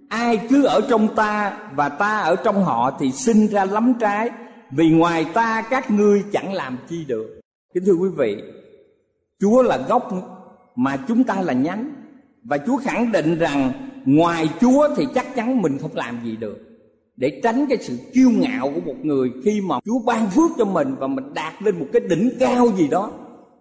Ai 0.08 0.40
cứ 0.50 0.64
ở 0.64 0.80
trong 0.90 1.14
ta 1.14 1.58
Và 1.74 1.88
ta 1.88 2.18
ở 2.18 2.36
trong 2.36 2.64
họ 2.64 2.96
Thì 3.00 3.12
sinh 3.12 3.46
ra 3.46 3.64
lắm 3.64 3.94
trái, 4.00 4.30
Vì 4.70 4.90
ngoài 4.90 5.26
ta 5.34 5.62
các 5.70 5.90
ngươi 5.90 6.24
chẳng 6.32 6.54
làm 6.54 6.78
chi 6.88 7.04
được. 7.04 7.40
Kính 7.74 7.84
thưa 7.86 7.92
quý 7.92 8.08
vị, 8.16 8.42
Chúa 9.40 9.62
là 9.62 9.78
gốc 9.88 10.10
Mà 10.76 10.96
chúng 11.08 11.24
ta 11.24 11.40
là 11.40 11.52
nhánh. 11.52 11.92
Và 12.44 12.58
Chúa 12.58 12.76
khẳng 12.76 13.12
định 13.12 13.38
rằng 13.38 13.72
Ngoài 14.04 14.48
Chúa 14.60 14.88
thì 14.96 15.06
chắc 15.14 15.34
chắn 15.34 15.62
mình 15.62 15.78
không 15.78 15.96
làm 15.96 16.18
gì 16.24 16.36
được 16.36 16.69
để 17.20 17.40
tránh 17.42 17.66
cái 17.68 17.78
sự 17.80 17.98
kiêu 18.12 18.30
ngạo 18.30 18.70
của 18.74 18.80
một 18.80 18.96
người 19.02 19.30
khi 19.44 19.60
mà 19.60 19.76
Chúa 19.84 19.98
ban 20.06 20.30
phước 20.30 20.50
cho 20.58 20.64
mình 20.64 20.94
và 20.98 21.06
mình 21.06 21.34
đạt 21.34 21.62
lên 21.62 21.78
một 21.78 21.86
cái 21.92 22.02
đỉnh 22.08 22.30
cao 22.40 22.68
gì 22.76 22.88
đó, 22.88 23.12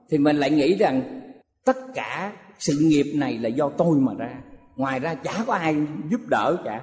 thì 0.10 0.18
mình 0.18 0.36
lại 0.36 0.52
nghĩ 0.52 0.76
rằng 0.76 1.22
tất 1.66 1.78
cả 1.96 2.34
sự 2.60 2.74
nghiệp 2.82 3.06
này 3.16 3.38
là 3.38 3.50
do 3.50 3.70
tôi 3.70 4.00
mà 4.00 4.14
ra. 4.18 4.30
Ngoài 4.76 5.00
ra 5.00 5.16
chả 5.16 5.44
có 5.48 5.54
ai 5.54 5.76
giúp 6.12 6.22
đỡ 6.30 6.58
cả. 6.66 6.82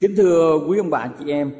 Kính 0.00 0.14
thưa 0.16 0.58
quý 0.68 0.78
ông 0.78 0.90
bà 0.90 1.08
chị 1.18 1.30
em, 1.30 1.50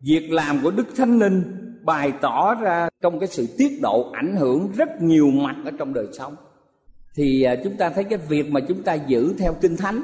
việc 0.00 0.28
làm 0.30 0.60
của 0.62 0.70
đức 0.70 0.86
thánh 0.96 1.18
linh 1.18 1.42
bày 1.84 2.12
tỏ 2.20 2.54
ra 2.54 2.88
trong 3.02 3.18
cái 3.18 3.28
sự 3.28 3.46
tiết 3.58 3.78
độ 3.82 4.10
ảnh 4.12 4.36
hưởng 4.36 4.68
rất 4.76 5.02
nhiều 5.02 5.26
mặt 5.30 5.56
ở 5.64 5.70
trong 5.78 5.94
đời 5.94 6.06
sống. 6.18 6.36
Thì 7.14 7.42
à, 7.42 7.56
chúng 7.64 7.76
ta 7.76 7.90
thấy 7.90 8.04
cái 8.04 8.18
việc 8.28 8.50
mà 8.50 8.60
chúng 8.60 8.82
ta 8.82 8.94
giữ 8.94 9.34
theo 9.38 9.54
kinh 9.60 9.76
thánh 9.76 10.02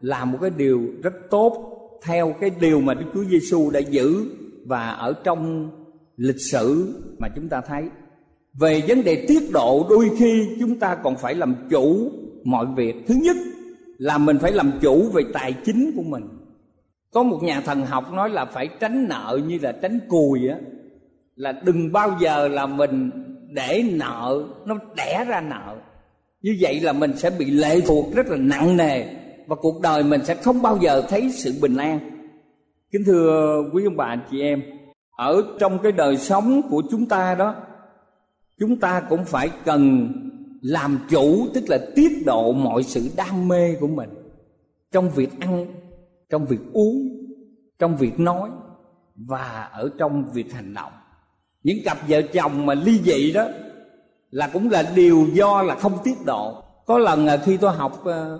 là 0.00 0.24
một 0.24 0.38
cái 0.40 0.50
điều 0.56 0.82
rất 1.02 1.14
tốt 1.30 1.77
theo 2.02 2.34
cái 2.40 2.50
điều 2.60 2.80
mà 2.80 2.94
Đức 2.94 3.06
Chúa 3.14 3.24
Giêsu 3.24 3.70
đã 3.70 3.80
giữ 3.80 4.24
và 4.66 4.88
ở 4.88 5.14
trong 5.24 5.70
lịch 6.16 6.40
sử 6.50 6.94
mà 7.18 7.28
chúng 7.36 7.48
ta 7.48 7.60
thấy. 7.60 7.82
Về 8.60 8.82
vấn 8.88 9.04
đề 9.04 9.24
tiết 9.28 9.52
độ, 9.52 9.86
đôi 9.90 10.10
khi 10.18 10.48
chúng 10.60 10.78
ta 10.78 10.94
còn 10.94 11.16
phải 11.16 11.34
làm 11.34 11.54
chủ 11.70 12.12
mọi 12.44 12.66
việc. 12.76 12.94
Thứ 13.06 13.14
nhất 13.22 13.36
là 13.98 14.18
mình 14.18 14.38
phải 14.38 14.52
làm 14.52 14.72
chủ 14.80 15.10
về 15.14 15.22
tài 15.32 15.52
chính 15.64 15.92
của 15.96 16.02
mình. 16.02 16.28
Có 17.12 17.22
một 17.22 17.38
nhà 17.42 17.60
thần 17.60 17.86
học 17.86 18.12
nói 18.12 18.30
là 18.30 18.44
phải 18.44 18.68
tránh 18.80 19.08
nợ 19.08 19.40
như 19.48 19.58
là 19.62 19.72
tránh 19.72 19.98
cùi 20.08 20.48
á, 20.48 20.56
là 21.36 21.52
đừng 21.52 21.92
bao 21.92 22.16
giờ 22.20 22.48
là 22.48 22.66
mình 22.66 23.10
để 23.50 23.84
nợ, 23.92 24.44
nó 24.66 24.78
đẻ 24.96 25.24
ra 25.28 25.40
nợ. 25.40 25.76
Như 26.42 26.56
vậy 26.60 26.80
là 26.80 26.92
mình 26.92 27.16
sẽ 27.16 27.30
bị 27.38 27.50
lệ 27.50 27.80
thuộc 27.80 28.14
rất 28.14 28.26
là 28.26 28.36
nặng 28.36 28.76
nề 28.76 29.04
và 29.48 29.56
cuộc 29.56 29.80
đời 29.80 30.02
mình 30.04 30.24
sẽ 30.24 30.34
không 30.34 30.62
bao 30.62 30.78
giờ 30.80 31.02
thấy 31.08 31.30
sự 31.30 31.54
bình 31.60 31.76
an. 31.76 32.00
Kính 32.92 33.04
thưa 33.04 33.62
quý 33.72 33.84
ông 33.84 33.96
bà, 33.96 34.04
anh 34.04 34.20
chị 34.30 34.40
em, 34.40 34.62
ở 35.16 35.42
trong 35.60 35.78
cái 35.78 35.92
đời 35.92 36.16
sống 36.16 36.62
của 36.70 36.82
chúng 36.90 37.06
ta 37.06 37.34
đó, 37.34 37.54
chúng 38.58 38.76
ta 38.76 39.00
cũng 39.00 39.24
phải 39.24 39.50
cần 39.64 40.12
làm 40.62 40.98
chủ, 41.10 41.46
tức 41.54 41.64
là 41.68 41.78
tiết 41.94 42.22
độ 42.26 42.52
mọi 42.52 42.82
sự 42.82 43.10
đam 43.16 43.48
mê 43.48 43.74
của 43.80 43.86
mình 43.86 44.10
trong 44.92 45.10
việc 45.10 45.40
ăn, 45.40 45.66
trong 46.30 46.46
việc 46.46 46.60
uống, 46.72 47.08
trong 47.78 47.96
việc 47.96 48.20
nói 48.20 48.50
và 49.16 49.68
ở 49.72 49.90
trong 49.98 50.24
việc 50.32 50.52
hành 50.52 50.74
động. 50.74 50.92
Những 51.62 51.78
cặp 51.84 52.08
vợ 52.08 52.22
chồng 52.22 52.66
mà 52.66 52.74
ly 52.74 53.00
dị 53.04 53.32
đó 53.32 53.44
là 54.30 54.50
cũng 54.52 54.70
là 54.70 54.92
điều 54.94 55.26
do 55.32 55.62
là 55.62 55.74
không 55.74 55.98
tiết 56.04 56.24
độ. 56.26 56.62
Có 56.86 56.98
lần 56.98 57.26
à, 57.26 57.36
khi 57.36 57.56
tôi 57.56 57.72
học 57.72 58.04
à, 58.04 58.38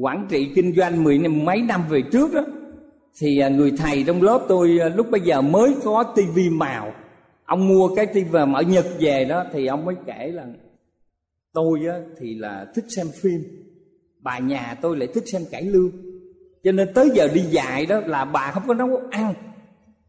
quản 0.00 0.26
trị 0.28 0.50
kinh 0.54 0.74
doanh 0.76 1.04
mười 1.04 1.18
năm 1.18 1.44
mấy 1.44 1.62
năm 1.62 1.82
về 1.88 2.02
trước 2.12 2.34
đó 2.34 2.44
thì 3.20 3.38
à, 3.38 3.48
người 3.48 3.72
thầy 3.78 4.04
trong 4.06 4.22
lớp 4.22 4.44
tôi 4.48 4.78
à, 4.80 4.88
lúc 4.88 5.10
bây 5.10 5.20
giờ 5.20 5.40
mới 5.40 5.74
có 5.84 6.02
tivi 6.16 6.50
màu. 6.50 6.92
Ông 7.44 7.68
mua 7.68 7.94
cái 7.94 8.06
tivi 8.06 8.30
mà 8.46 8.58
ở 8.58 8.62
nhật 8.62 8.86
về 9.00 9.24
đó 9.24 9.44
thì 9.52 9.66
ông 9.66 9.84
mới 9.84 9.94
kể 10.06 10.30
là 10.34 10.46
tôi 11.52 11.80
á, 11.88 11.94
thì 12.20 12.34
là 12.34 12.66
thích 12.74 12.84
xem 12.88 13.06
phim 13.22 13.40
bà 14.20 14.38
nhà 14.38 14.78
tôi 14.82 14.96
lại 14.96 15.08
thích 15.14 15.24
xem 15.32 15.42
cải 15.50 15.62
lương. 15.62 15.90
Cho 16.64 16.72
nên 16.72 16.88
tới 16.94 17.10
giờ 17.14 17.28
đi 17.34 17.40
dạy 17.40 17.86
đó 17.86 18.00
là 18.06 18.24
bà 18.24 18.50
không 18.50 18.62
có 18.66 18.74
nấu 18.74 19.00
ăn. 19.10 19.34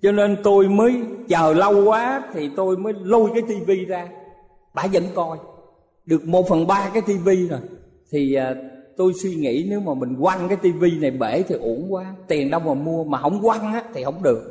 Cho 0.01 0.11
nên 0.11 0.37
tôi 0.43 0.69
mới 0.69 0.93
chờ 1.27 1.53
lâu 1.53 1.85
quá 1.85 2.23
thì 2.33 2.49
tôi 2.55 2.77
mới 2.77 2.93
lôi 3.03 3.29
cái 3.33 3.43
tivi 3.47 3.85
ra. 3.85 4.07
Bà 4.75 4.87
vẫn 4.93 5.03
coi 5.15 5.37
được 6.05 6.25
một 6.25 6.49
phần 6.49 6.67
ba 6.67 6.91
cái 6.93 7.01
tivi 7.07 7.47
rồi. 7.47 7.59
Thì 8.11 8.33
à, 8.33 8.55
tôi 8.97 9.13
suy 9.23 9.35
nghĩ 9.35 9.65
nếu 9.69 9.79
mà 9.79 9.93
mình 9.93 10.15
quăng 10.21 10.47
cái 10.47 10.57
tivi 10.57 10.99
này 10.99 11.11
bể 11.11 11.43
thì 11.47 11.55
uổng 11.55 11.93
quá. 11.93 12.15
Tiền 12.27 12.49
đâu 12.49 12.59
mà 12.59 12.73
mua 12.73 13.03
mà 13.03 13.17
không 13.17 13.41
quăng 13.41 13.73
á, 13.73 13.83
thì 13.93 14.03
không 14.03 14.23
được. 14.23 14.41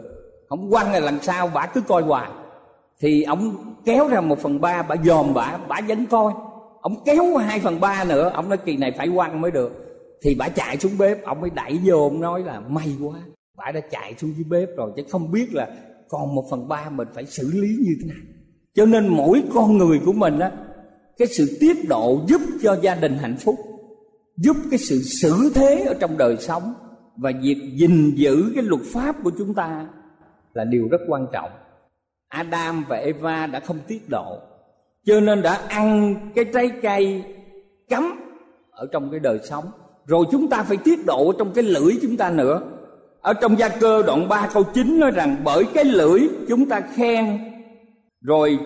Không 0.49 0.71
quăng 0.71 0.93
là 0.93 1.01
làm 1.01 1.19
sao 1.23 1.51
bà 1.55 1.67
cứ 1.67 1.81
coi 1.81 2.03
hoài. 2.03 2.31
Thì 3.01 3.23
ông 3.23 3.75
kéo 3.85 4.09
ra 4.09 4.21
một 4.21 4.39
phần 4.39 4.61
ba 4.61 4.83
bà 4.83 4.97
dòm 5.05 5.35
bà 5.35 5.59
bà 5.69 5.81
vẫn 5.89 6.07
coi. 6.07 6.33
Ông 6.81 6.95
kéo 7.05 7.37
hai 7.37 7.61
phần 7.61 7.81
ba 7.81 8.05
nữa, 8.05 8.31
ông 8.35 8.49
nói 8.49 8.59
kỳ 8.59 8.77
này 8.77 8.93
phải 8.97 9.09
quăng 9.15 9.41
mới 9.41 9.51
được. 9.51 9.73
Thì 10.23 10.35
bà 10.35 10.49
chạy 10.49 10.77
xuống 10.77 10.93
bếp, 10.99 11.25
ông 11.25 11.41
mới 11.41 11.51
đẩy 11.51 11.79
vô 11.85 12.03
ông 12.03 12.21
nói 12.21 12.43
là 12.43 12.61
may 12.61 12.97
quá 13.03 13.21
bà 13.65 13.73
đã 13.73 13.81
chạy 13.81 14.15
xuống 14.19 14.33
dưới 14.37 14.45
bếp 14.45 14.77
rồi, 14.77 14.93
chứ 14.97 15.03
không 15.11 15.33
biết 15.33 15.55
là 15.55 15.69
còn 16.09 16.35
một 16.35 16.45
phần 16.51 16.69
ba 16.69 16.91
mình 16.91 17.09
phải 17.15 17.27
xử 17.27 17.51
lý 17.55 17.69
như 17.69 17.93
thế 18.03 18.09
nào. 18.09 18.25
Cho 18.75 18.87
nên 18.87 19.09
mỗi 19.09 19.43
con 19.55 19.79
người 19.79 20.01
của 20.07 20.13
mình 20.13 20.39
á, 20.39 20.53
cái 21.19 21.29
sự 21.29 21.57
tiết 21.61 21.89
độ 21.89 22.21
giúp 22.27 22.41
cho 22.63 22.77
gia 22.83 22.95
đình 22.95 23.19
hạnh 23.19 23.37
phúc 23.37 23.55
giúp 24.41 24.57
cái 24.71 24.79
sự 24.79 25.03
xử 25.03 25.53
thế 25.55 25.85
ở 25.89 25.95
trong 26.01 26.19
đời 26.19 26.37
sống 26.37 26.75
và 27.17 27.33
việc 27.43 27.73
gìn 27.75 28.15
giữ 28.15 28.53
cái 28.55 28.65
luật 28.65 28.83
pháp 28.93 29.17
của 29.25 29.31
chúng 29.39 29.55
ta 29.55 29.87
là 30.55 30.65
điều 30.65 30.89
rất 30.91 31.01
quan 31.09 31.27
trọng. 31.33 31.51
Adam 32.29 32.85
và 32.89 32.97
Eva 32.97 33.47
đã 33.47 33.61
không 33.61 33.79
tiết 33.89 34.09
độ 34.09 34.39
cho 35.07 35.21
nên 35.21 35.43
đã 35.43 35.61
ăn 35.69 36.15
cái 36.35 36.45
trái 36.45 36.71
cây 36.83 37.25
cấm 37.89 38.05
ở 38.71 38.87
trong 38.93 39.11
cái 39.11 39.21
đời 39.21 39.39
sống. 39.45 39.65
Rồi 40.07 40.25
chúng 40.31 40.49
ta 40.49 40.63
phải 40.63 40.77
tiết 40.77 41.07
độ 41.07 41.33
trong 41.39 41.53
cái 41.55 41.65
lưỡi 41.65 41.93
chúng 42.03 42.17
ta 42.17 42.31
nữa. 42.31 42.63
Ở 43.21 43.35
trong 43.35 43.59
gia 43.59 43.69
cơ 43.69 44.03
đoạn 44.03 44.29
3 44.29 44.49
câu 44.55 44.63
9 44.75 45.01
nói 45.01 45.11
rằng, 45.11 45.37
bởi 45.45 45.65
cái 45.75 45.85
lưỡi 45.85 46.21
chúng 46.49 46.69
ta 46.69 46.81
khen, 46.81 47.39
rồi 48.21 48.59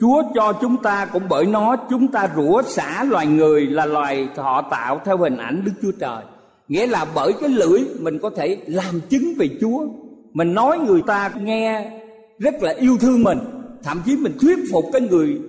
Chúa 0.00 0.22
cho 0.34 0.52
chúng 0.60 0.76
ta 0.82 1.06
cũng 1.12 1.22
bởi 1.28 1.46
nó 1.46 1.76
chúng 1.90 2.08
ta 2.08 2.30
rủa 2.36 2.62
xả 2.62 3.04
loài 3.04 3.26
người 3.26 3.66
là 3.66 3.86
loài 3.86 4.28
họ 4.36 4.62
tạo 4.70 5.00
theo 5.04 5.16
hình 5.16 5.36
ảnh 5.36 5.62
Đức 5.64 5.72
Chúa 5.82 5.92
Trời. 6.00 6.22
Nghĩa 6.68 6.86
là 6.86 7.06
bởi 7.14 7.32
cái 7.40 7.48
lưỡi 7.48 7.80
mình 8.00 8.18
có 8.18 8.30
thể 8.30 8.56
làm 8.66 9.00
chứng 9.08 9.34
về 9.38 9.48
Chúa. 9.60 9.86
Mình 10.32 10.54
nói 10.54 10.78
người 10.78 11.02
ta 11.06 11.32
nghe 11.42 11.92
rất 12.38 12.62
là 12.62 12.72
yêu 12.72 12.96
thương 13.00 13.22
mình. 13.22 13.38
Thậm 13.82 14.02
chí 14.06 14.16
mình 14.16 14.32
thuyết 14.40 14.58
phục 14.72 14.84
cái 14.92 15.00
người 15.00 15.40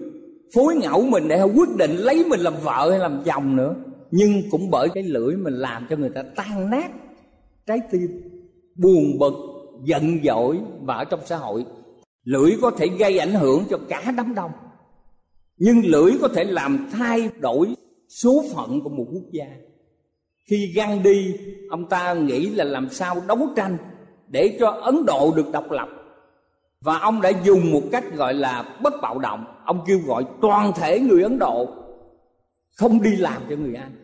phối 0.55 0.75
ngẫu 0.75 1.01
mình 1.01 1.27
để 1.27 1.43
quyết 1.43 1.69
định 1.77 1.91
lấy 1.91 2.25
mình 2.29 2.39
làm 2.39 2.53
vợ 2.63 2.87
hay 2.89 2.99
làm 2.99 3.23
chồng 3.25 3.55
nữa. 3.55 3.75
Nhưng 4.11 4.41
cũng 4.51 4.69
bởi 4.71 4.89
cái 4.89 5.03
lưỡi 5.03 5.35
mình 5.35 5.53
làm 5.53 5.87
cho 5.89 5.95
người 5.95 6.09
ta 6.09 6.23
tan 6.35 6.69
nát 6.69 6.91
trái 7.67 7.79
tim, 7.91 8.21
buồn 8.75 9.19
bực, 9.19 9.33
giận 9.83 10.19
dỗi 10.23 10.59
và 10.81 10.95
ở 10.95 11.03
trong 11.05 11.19
xã 11.25 11.37
hội 11.37 11.65
lưỡi 12.23 12.51
có 12.61 12.71
thể 12.71 12.87
gây 12.87 13.17
ảnh 13.17 13.33
hưởng 13.33 13.65
cho 13.69 13.77
cả 13.89 14.13
đám 14.17 14.35
đông. 14.35 14.51
Nhưng 15.57 15.81
lưỡi 15.85 16.11
có 16.21 16.27
thể 16.27 16.43
làm 16.43 16.89
thay 16.91 17.29
đổi 17.39 17.75
số 18.09 18.43
phận 18.55 18.81
của 18.81 18.89
một 18.89 19.05
quốc 19.13 19.31
gia. 19.31 19.45
Khi 20.45 20.73
Gandhi, 20.75 21.33
ông 21.69 21.89
ta 21.89 22.13
nghĩ 22.13 22.49
là 22.49 22.63
làm 22.63 22.89
sao 22.89 23.21
đấu 23.27 23.39
tranh 23.55 23.77
để 24.27 24.57
cho 24.59 24.69
Ấn 24.69 25.05
Độ 25.05 25.33
được 25.35 25.51
độc 25.51 25.71
lập. 25.71 25.89
Và 26.81 26.97
ông 26.97 27.21
đã 27.21 27.31
dùng 27.43 27.71
một 27.71 27.81
cách 27.91 28.15
gọi 28.15 28.33
là 28.33 28.77
bất 28.83 28.93
bạo 29.01 29.19
động. 29.19 29.45
Ông 29.65 29.83
kêu 29.87 29.99
gọi 30.05 30.25
toàn 30.41 30.71
thể 30.75 30.99
người 30.99 31.23
Ấn 31.23 31.39
Độ 31.39 31.69
không 32.75 33.01
đi 33.01 33.15
làm 33.15 33.41
cho 33.49 33.55
người 33.55 33.75
Anh, 33.75 33.95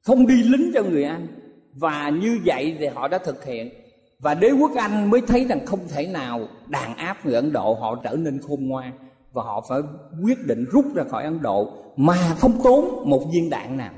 không 0.00 0.26
đi 0.26 0.42
lính 0.42 0.70
cho 0.74 0.82
người 0.82 1.04
Anh. 1.04 1.26
Và 1.74 2.08
như 2.08 2.40
vậy 2.44 2.76
thì 2.78 2.86
họ 2.86 3.08
đã 3.08 3.18
thực 3.18 3.44
hiện 3.44 3.81
và 4.22 4.34
đế 4.34 4.50
quốc 4.50 4.70
anh 4.76 5.10
mới 5.10 5.20
thấy 5.20 5.44
rằng 5.44 5.66
không 5.66 5.80
thể 5.88 6.06
nào 6.06 6.40
đàn 6.68 6.96
áp 6.96 7.26
người 7.26 7.34
ấn 7.34 7.52
độ, 7.52 7.74
họ 7.74 8.00
trở 8.04 8.16
nên 8.16 8.40
khôn 8.48 8.68
ngoan 8.68 8.92
và 9.32 9.42
họ 9.42 9.64
phải 9.68 9.80
quyết 10.24 10.46
định 10.46 10.64
rút 10.72 10.84
ra 10.94 11.04
khỏi 11.04 11.24
ấn 11.24 11.42
độ 11.42 11.72
mà 11.96 12.34
không 12.38 12.52
tốn 12.64 13.10
một 13.10 13.24
viên 13.32 13.50
đạn 13.50 13.76
nào. 13.76 13.92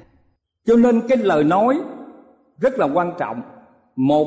Cho 0.66 0.76
nên 0.76 1.08
cái 1.08 1.18
lời 1.18 1.44
nói 1.44 1.80
rất 2.58 2.78
là 2.78 2.88
quan 2.94 3.12
trọng. 3.18 3.42
Một 3.96 4.26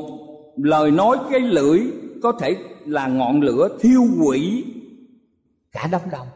lời 0.57 0.91
nói 0.91 1.17
cái 1.31 1.39
lưỡi 1.39 1.79
có 2.23 2.31
thể 2.31 2.55
là 2.85 3.07
ngọn 3.07 3.41
lửa 3.41 3.77
thiêu 3.79 4.01
hủy 4.19 4.65
cả 5.71 5.89
đám 5.91 6.01
đông, 6.11 6.27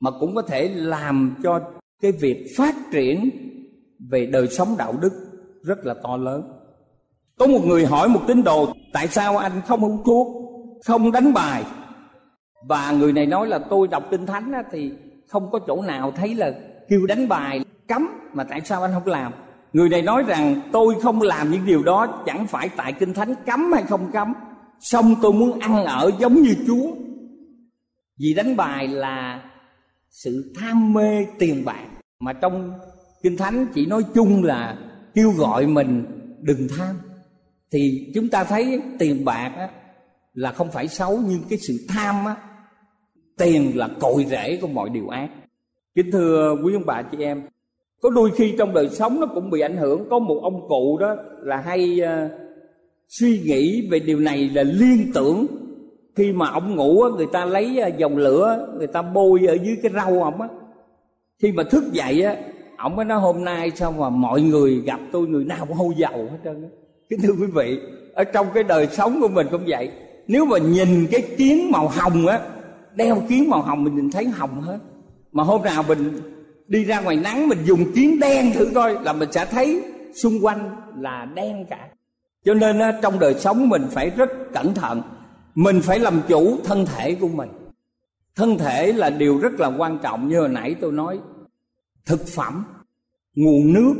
mà 0.00 0.10
cũng 0.20 0.34
có 0.34 0.42
thể 0.42 0.68
làm 0.68 1.34
cho 1.42 1.60
cái 2.02 2.12
việc 2.12 2.46
phát 2.56 2.74
triển 2.92 3.30
về 4.10 4.26
đời 4.26 4.48
sống 4.48 4.68
đạo 4.78 4.94
đức 5.00 5.12
rất 5.62 5.86
là 5.86 5.94
to 6.02 6.16
lớn 6.16 6.63
có 7.38 7.46
một 7.46 7.60
người 7.66 7.86
hỏi 7.86 8.08
một 8.08 8.20
tín 8.26 8.44
đồ 8.44 8.72
tại 8.92 9.08
sao 9.08 9.36
anh 9.36 9.52
không 9.66 9.80
hút 9.80 10.02
thuốc 10.04 10.26
không 10.84 11.12
đánh 11.12 11.32
bài? 11.32 11.64
Và 12.68 12.92
người 12.92 13.12
này 13.12 13.26
nói 13.26 13.46
là 13.46 13.58
tôi 13.58 13.88
đọc 13.88 14.04
kinh 14.10 14.26
thánh 14.26 14.52
á, 14.52 14.62
thì 14.72 14.92
không 15.28 15.50
có 15.50 15.58
chỗ 15.66 15.82
nào 15.82 16.12
thấy 16.16 16.34
là 16.34 16.52
kêu 16.88 17.06
đánh 17.06 17.28
bài 17.28 17.64
cấm 17.88 18.08
mà 18.32 18.44
tại 18.44 18.60
sao 18.64 18.82
anh 18.82 18.92
không 18.94 19.06
làm? 19.06 19.32
Người 19.72 19.88
này 19.88 20.02
nói 20.02 20.22
rằng 20.22 20.60
tôi 20.72 20.94
không 21.02 21.22
làm 21.22 21.50
những 21.50 21.66
điều 21.66 21.82
đó 21.82 22.22
chẳng 22.26 22.46
phải 22.46 22.68
tại 22.76 22.92
kinh 22.92 23.14
thánh 23.14 23.34
cấm 23.46 23.72
hay 23.72 23.82
không 23.82 24.10
cấm 24.12 24.32
xong 24.80 25.14
tôi 25.22 25.32
muốn 25.32 25.58
ăn 25.58 25.84
ở 25.84 26.10
giống 26.18 26.34
như 26.34 26.54
chúa. 26.66 26.90
Vì 28.18 28.34
đánh 28.34 28.56
bài 28.56 28.88
là 28.88 29.42
sự 30.10 30.52
tham 30.60 30.92
mê 30.92 31.26
tiền 31.38 31.64
bạc 31.64 31.86
mà 32.20 32.32
trong 32.32 32.72
kinh 33.22 33.36
thánh 33.36 33.66
chỉ 33.74 33.86
nói 33.86 34.02
chung 34.14 34.44
là 34.44 34.78
kêu 35.14 35.30
gọi 35.30 35.66
mình 35.66 36.04
đừng 36.40 36.68
tham 36.78 36.96
thì 37.74 38.10
chúng 38.14 38.28
ta 38.28 38.44
thấy 38.44 38.80
tiền 38.98 39.24
bạc 39.24 39.52
á, 39.56 39.68
là 40.34 40.52
không 40.52 40.70
phải 40.70 40.88
xấu 40.88 41.18
nhưng 41.28 41.40
cái 41.50 41.58
sự 41.68 41.74
tham 41.88 42.14
á, 42.24 42.36
tiền 43.38 43.72
là 43.74 43.88
cội 44.00 44.26
rễ 44.30 44.58
của 44.60 44.66
mọi 44.66 44.88
điều 44.88 45.08
ác. 45.08 45.28
Kính 45.94 46.10
thưa 46.12 46.56
quý 46.64 46.74
ông 46.74 46.86
bà 46.86 47.02
chị 47.02 47.18
em 47.24 47.42
có 48.00 48.10
đôi 48.10 48.30
khi 48.30 48.54
trong 48.58 48.74
đời 48.74 48.88
sống 48.88 49.20
nó 49.20 49.26
cũng 49.34 49.50
bị 49.50 49.60
ảnh 49.60 49.76
hưởng. 49.76 50.08
Có 50.10 50.18
một 50.18 50.40
ông 50.42 50.68
cụ 50.68 50.98
đó 51.00 51.16
là 51.42 51.56
hay 51.56 52.00
uh, 52.02 52.30
suy 53.08 53.40
nghĩ 53.44 53.88
về 53.90 53.98
điều 53.98 54.20
này 54.20 54.48
là 54.54 54.62
liên 54.62 55.10
tưởng. 55.14 55.46
Khi 56.16 56.32
mà 56.32 56.50
ông 56.50 56.76
ngủ 56.76 57.02
á, 57.02 57.08
người 57.16 57.26
ta 57.32 57.44
lấy 57.44 57.78
ờ, 57.78 57.90
dòng 57.98 58.16
lửa 58.16 58.74
người 58.78 58.86
ta 58.86 59.02
bôi 59.02 59.46
ở 59.46 59.54
dưới 59.62 59.76
cái 59.82 59.92
rau 59.94 60.22
ông 60.22 60.40
á. 60.40 60.48
Khi 61.42 61.52
mà 61.52 61.62
thức 61.70 61.84
dậy 61.92 62.22
á 62.22 62.36
ông 62.76 62.96
mới 62.96 63.04
nói 63.04 63.20
hôm 63.20 63.44
nay 63.44 63.70
sao 63.74 63.92
mà 63.92 64.08
mọi 64.10 64.42
người 64.42 64.80
gặp 64.80 65.00
tôi 65.12 65.26
người 65.26 65.44
nào 65.44 65.66
cũng 65.66 65.76
hôi 65.76 65.94
dầu 65.96 66.28
hết 66.30 66.38
trơn 66.44 66.62
á 66.62 66.68
kính 67.08 67.20
thưa 67.22 67.32
quý 67.32 67.46
vị 67.46 67.80
ở 68.14 68.24
trong 68.24 68.46
cái 68.54 68.64
đời 68.64 68.88
sống 68.92 69.20
của 69.20 69.28
mình 69.28 69.46
cũng 69.50 69.64
vậy. 69.66 69.90
Nếu 70.28 70.44
mà 70.44 70.58
nhìn 70.58 71.06
cái 71.10 71.22
kiến 71.36 71.70
màu 71.70 71.88
hồng 71.88 72.26
á 72.26 72.40
đeo 72.94 73.22
kiến 73.28 73.50
màu 73.50 73.62
hồng 73.62 73.84
mình 73.84 73.96
nhìn 73.96 74.10
thấy 74.10 74.24
hồng 74.24 74.60
hết. 74.60 74.78
Mà 75.32 75.42
hôm 75.42 75.62
nào 75.62 75.82
mình 75.88 76.20
đi 76.66 76.84
ra 76.84 77.00
ngoài 77.00 77.16
nắng 77.16 77.48
mình 77.48 77.58
dùng 77.64 77.92
kiến 77.94 78.20
đen 78.20 78.52
thử 78.54 78.70
coi 78.74 79.04
là 79.04 79.12
mình 79.12 79.32
sẽ 79.32 79.44
thấy 79.44 79.82
xung 80.14 80.44
quanh 80.44 80.76
là 80.98 81.28
đen 81.34 81.66
cả. 81.70 81.88
Cho 82.44 82.54
nên 82.54 82.78
á, 82.78 82.98
trong 83.02 83.18
đời 83.18 83.34
sống 83.34 83.68
mình 83.68 83.82
phải 83.90 84.10
rất 84.10 84.30
cẩn 84.54 84.74
thận. 84.74 85.02
Mình 85.54 85.80
phải 85.82 85.98
làm 85.98 86.20
chủ 86.28 86.58
thân 86.64 86.86
thể 86.86 87.14
của 87.14 87.28
mình. 87.28 87.48
Thân 88.36 88.58
thể 88.58 88.92
là 88.92 89.10
điều 89.10 89.38
rất 89.38 89.60
là 89.60 89.66
quan 89.66 89.98
trọng 90.02 90.28
như 90.28 90.40
hồi 90.40 90.48
nãy 90.48 90.74
tôi 90.80 90.92
nói. 90.92 91.20
Thực 92.06 92.26
phẩm 92.26 92.64
nguồn 93.34 93.72
nước 93.72 93.94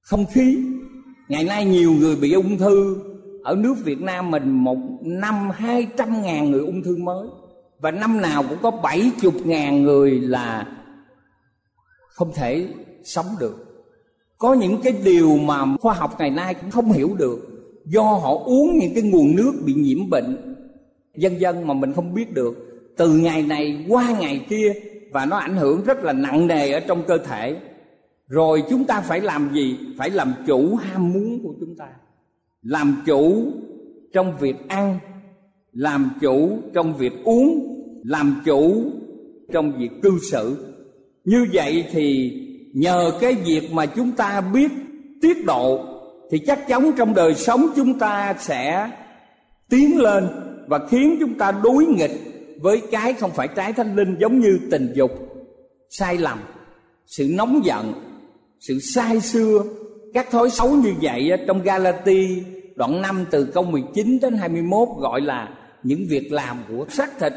không 0.00 0.24
khí 0.32 0.58
ngày 1.28 1.44
nay 1.44 1.64
nhiều 1.64 1.92
người 1.92 2.16
bị 2.16 2.32
ung 2.32 2.58
thư. 2.58 2.96
Ở 3.44 3.54
nước 3.54 3.74
Việt 3.84 4.00
Nam 4.00 4.30
mình 4.30 4.50
một 4.50 4.78
năm 5.02 5.50
hai 5.50 5.86
trăm 5.96 6.22
ngàn 6.22 6.50
người 6.50 6.60
ung 6.60 6.82
thư 6.82 6.96
mới. 6.96 7.28
Và 7.80 7.90
năm 7.90 8.20
nào 8.20 8.42
cũng 8.48 8.58
có 8.62 8.70
bảy 8.70 9.10
chục 9.20 9.34
ngàn 9.44 9.82
người 9.82 10.10
là 10.10 10.66
không 12.08 12.32
thể 12.34 12.68
sống 13.04 13.26
được. 13.40 13.56
Có 14.38 14.54
những 14.54 14.80
cái 14.82 14.92
điều 15.04 15.36
mà 15.36 15.64
khoa 15.80 15.94
học 15.94 16.16
ngày 16.18 16.30
nay 16.30 16.54
cũng 16.54 16.70
không 16.70 16.92
hiểu 16.92 17.10
được. 17.18 17.38
Do 17.86 18.02
họ 18.02 18.34
uống 18.44 18.78
những 18.78 18.94
cái 18.94 19.02
nguồn 19.02 19.36
nước 19.36 19.52
bị 19.64 19.74
nhiễm 19.74 20.10
bệnh, 20.10 20.56
dân 21.16 21.40
dân 21.40 21.66
mà 21.66 21.74
mình 21.74 21.92
không 21.92 22.14
biết 22.14 22.34
được. 22.34 22.54
Từ 22.96 23.12
ngày 23.12 23.42
này 23.42 23.86
qua 23.88 24.16
ngày 24.20 24.46
kia, 24.48 24.72
và 25.12 25.26
nó 25.26 25.36
ảnh 25.36 25.56
hưởng 25.56 25.84
rất 25.84 26.04
là 26.04 26.12
nặng 26.12 26.46
nề 26.46 26.72
ở 26.72 26.80
trong 26.80 27.02
cơ 27.08 27.18
thể 27.18 27.56
rồi 28.28 28.62
chúng 28.70 28.84
ta 28.84 29.00
phải 29.00 29.20
làm 29.20 29.54
gì? 29.54 29.78
Phải 29.98 30.10
làm 30.10 30.34
chủ 30.46 30.74
ham 30.74 31.12
muốn 31.12 31.40
của 31.42 31.54
chúng 31.60 31.76
ta. 31.76 31.86
Làm 32.62 33.02
chủ 33.06 33.52
trong 34.12 34.36
việc 34.40 34.56
ăn, 34.68 34.98
làm 35.72 36.10
chủ 36.20 36.58
trong 36.74 36.96
việc 36.96 37.12
uống, 37.24 37.80
làm 38.04 38.42
chủ 38.44 38.90
trong 39.52 39.72
việc 39.78 39.90
cư 40.02 40.10
xử. 40.30 40.74
Như 41.24 41.46
vậy 41.52 41.84
thì 41.90 42.32
nhờ 42.74 43.12
cái 43.20 43.34
việc 43.34 43.72
mà 43.72 43.86
chúng 43.86 44.10
ta 44.10 44.40
biết 44.40 44.70
tiết 45.22 45.44
độ, 45.44 45.84
thì 46.30 46.38
chắc 46.38 46.68
chắn 46.68 46.92
trong 46.96 47.14
đời 47.14 47.34
sống 47.34 47.66
chúng 47.76 47.98
ta 47.98 48.34
sẽ 48.38 48.90
tiến 49.68 50.00
lên 50.00 50.28
và 50.66 50.86
khiến 50.88 51.16
chúng 51.20 51.34
ta 51.34 51.52
đối 51.52 51.86
nghịch 51.86 52.20
với 52.60 52.82
cái 52.90 53.12
không 53.12 53.30
phải 53.30 53.48
trái 53.48 53.72
thánh 53.72 53.96
linh 53.96 54.16
giống 54.20 54.40
như 54.40 54.58
tình 54.70 54.92
dục, 54.94 55.10
sai 55.90 56.18
lầm, 56.18 56.38
sự 57.06 57.28
nóng 57.34 57.60
giận 57.64 57.92
sự 58.60 58.78
sai 58.80 59.20
xưa. 59.20 59.62
Các 60.14 60.30
thói 60.30 60.50
xấu 60.50 60.70
như 60.70 60.94
vậy 61.02 61.30
trong 61.46 61.62
Galati, 61.62 62.42
đoạn 62.76 63.02
5 63.02 63.24
từ 63.30 63.44
câu 63.44 63.64
19 63.64 64.18
đến 64.22 64.34
21 64.34 64.88
gọi 64.98 65.20
là 65.20 65.48
những 65.82 66.06
việc 66.08 66.32
làm 66.32 66.58
của 66.68 66.86
xác 66.88 67.18
thịt. 67.18 67.32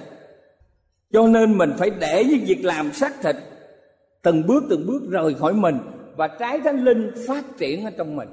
Cho 1.13 1.27
nên 1.27 1.57
mình 1.57 1.73
phải 1.77 1.89
để 1.99 2.23
những 2.23 2.45
việc 2.45 2.65
làm 2.65 2.93
xác 2.93 3.21
thịt 3.21 3.35
từng 4.27 4.47
bước 4.47 4.63
từng 4.69 4.87
bước 4.87 5.01
rời 5.09 5.33
khỏi 5.33 5.53
mình 5.53 5.77
và 6.15 6.27
trái 6.27 6.59
thánh 6.59 6.83
linh 6.83 7.11
phát 7.27 7.43
triển 7.57 7.85
ở 7.85 7.91
trong 7.97 8.15
mình. 8.15 8.29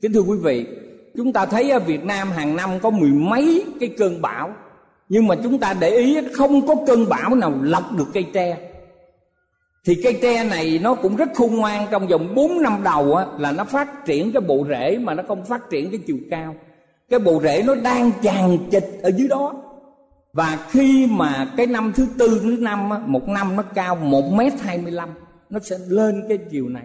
Kính 0.00 0.12
thưa 0.12 0.20
quý 0.20 0.36
vị, 0.42 0.66
chúng 1.16 1.32
ta 1.32 1.46
thấy 1.46 1.70
ở 1.70 1.78
việt 1.78 2.04
nam 2.04 2.30
hàng 2.30 2.56
năm 2.56 2.70
có 2.82 2.90
mười 2.90 3.10
mấy 3.10 3.64
cái 3.80 3.88
cơn 3.98 4.22
bão, 4.22 4.54
nhưng 5.08 5.26
mà 5.26 5.34
chúng 5.42 5.58
ta 5.58 5.74
để 5.80 5.90
ý 5.90 6.18
không 6.32 6.66
có 6.66 6.74
cơn 6.86 7.08
bão 7.08 7.34
nào 7.34 7.58
lật 7.62 7.82
được 7.98 8.06
cây 8.14 8.26
tre 8.32 8.71
thì 9.84 9.94
cây 10.02 10.18
tre 10.22 10.44
này 10.44 10.80
nó 10.82 10.94
cũng 10.94 11.16
rất 11.16 11.28
khôn 11.34 11.56
ngoan. 11.56 11.86
Trong 11.90 12.08
vòng 12.08 12.34
4 12.34 12.62
năm 12.62 12.80
đầu 12.84 13.14
á, 13.14 13.26
là 13.38 13.52
nó 13.52 13.64
phát 13.64 14.06
triển 14.06 14.32
cái 14.32 14.40
bộ 14.40 14.66
rễ 14.68 14.98
mà 14.98 15.14
nó 15.14 15.22
không 15.28 15.44
phát 15.44 15.70
triển 15.70 15.90
cái 15.90 16.00
chiều 16.06 16.18
cao. 16.30 16.54
Cái 17.08 17.20
bộ 17.20 17.40
rễ 17.42 17.62
nó 17.66 17.74
đang 17.74 18.10
tràn 18.22 18.58
chịch 18.70 18.98
ở 19.02 19.10
dưới 19.16 19.28
đó. 19.28 19.54
Và 20.32 20.66
khi 20.70 21.06
mà 21.10 21.52
cái 21.56 21.66
năm 21.66 21.92
thứ 21.94 22.06
tư 22.18 22.40
thứ 22.42 22.56
năm 22.60 22.90
á, 22.90 22.98
một 23.06 23.28
năm 23.28 23.56
nó 23.56 23.62
cao 23.62 23.96
một 23.96 24.32
mét 24.32 24.52
hai 24.60 24.78
mươi 24.78 24.92
lăm 24.92 25.08
nó 25.50 25.58
sẽ 25.62 25.76
lên 25.88 26.24
cái 26.28 26.38
chiều 26.50 26.68
này. 26.68 26.84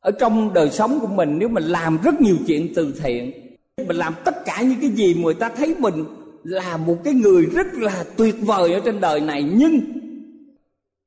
Ở 0.00 0.10
trong 0.10 0.54
đời 0.54 0.70
sống 0.70 0.98
của 1.00 1.06
mình 1.06 1.38
nếu 1.38 1.48
mình 1.48 1.64
làm 1.64 1.98
rất 2.02 2.20
nhiều 2.20 2.36
chuyện 2.46 2.72
từ 2.74 2.94
thiện 3.02 3.32
mình 3.76 3.96
làm 3.96 4.14
tất 4.24 4.44
cả 4.44 4.62
những 4.62 4.80
cái 4.80 4.90
gì 4.90 5.14
người 5.14 5.34
ta 5.34 5.48
thấy 5.48 5.74
mình 5.78 6.04
là 6.44 6.76
một 6.76 6.96
cái 7.04 7.14
người 7.14 7.46
rất 7.46 7.74
là 7.74 8.04
tuyệt 8.16 8.34
vời 8.40 8.72
ở 8.72 8.80
trên 8.84 9.00
đời 9.00 9.20
này 9.20 9.42
nhưng 9.42 9.80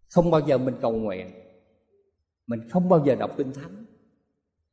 không 0.09 0.31
bao 0.31 0.41
giờ 0.47 0.57
mình 0.57 0.75
cầu 0.81 0.91
nguyện. 0.91 1.27
Mình 2.47 2.59
không 2.69 2.89
bao 2.89 3.05
giờ 3.05 3.15
đọc 3.15 3.31
kinh 3.37 3.53
thánh. 3.53 3.85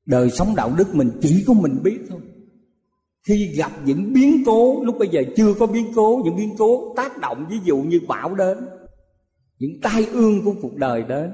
Đời 0.06 0.30
sống 0.30 0.48
đạo 0.56 0.72
đức 0.78 0.94
mình 0.94 1.10
chỉ 1.20 1.44
có 1.46 1.54
mình 1.54 1.78
biết 1.82 1.98
thôi. 2.08 2.20
Khi 3.28 3.54
gặp 3.56 3.72
những 3.84 4.12
biến 4.12 4.42
cố, 4.46 4.82
lúc 4.84 4.98
bây 4.98 5.08
giờ 5.08 5.22
chưa 5.36 5.54
có 5.54 5.66
biến 5.66 5.86
cố, 5.96 6.22
những 6.24 6.36
biến 6.36 6.54
cố 6.58 6.94
tác 6.96 7.18
động, 7.18 7.46
ví 7.50 7.56
dụ 7.64 7.76
như 7.76 8.00
bão 8.08 8.34
đến, 8.34 8.58
những 9.58 9.80
tai 9.82 10.06
ương 10.06 10.44
của 10.44 10.54
cuộc 10.62 10.76
đời 10.76 11.02
đến, 11.02 11.30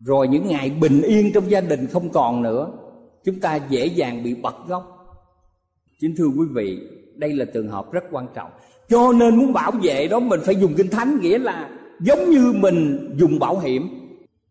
rồi 0.00 0.28
những 0.28 0.46
ngày 0.46 0.70
bình 0.70 1.02
yên 1.02 1.30
trong 1.34 1.50
gia 1.50 1.60
đình 1.60 1.86
không 1.86 2.12
còn 2.12 2.42
nữa, 2.42 2.72
chúng 3.24 3.40
ta 3.40 3.56
dễ 3.68 3.86
dàng 3.86 4.22
bị 4.22 4.34
bật 4.34 4.54
gốc. 4.68 4.84
Chính 6.00 6.14
thưa 6.16 6.26
quý 6.26 6.46
vị, 6.54 6.78
đây 7.14 7.32
là 7.32 7.44
trường 7.44 7.68
hợp 7.68 7.92
rất 7.92 8.04
quan 8.10 8.26
trọng. 8.34 8.50
Cho 8.88 9.12
nên 9.12 9.36
muốn 9.36 9.52
bảo 9.52 9.70
vệ 9.82 10.08
đó, 10.08 10.20
mình 10.20 10.40
phải 10.44 10.56
dùng 10.56 10.74
kinh 10.76 10.90
thánh, 10.90 11.18
nghĩa 11.20 11.38
là 11.38 11.70
giống 12.00 12.30
như 12.30 12.52
mình 12.52 13.10
dùng 13.16 13.38
bảo 13.38 13.58
hiểm. 13.58 13.88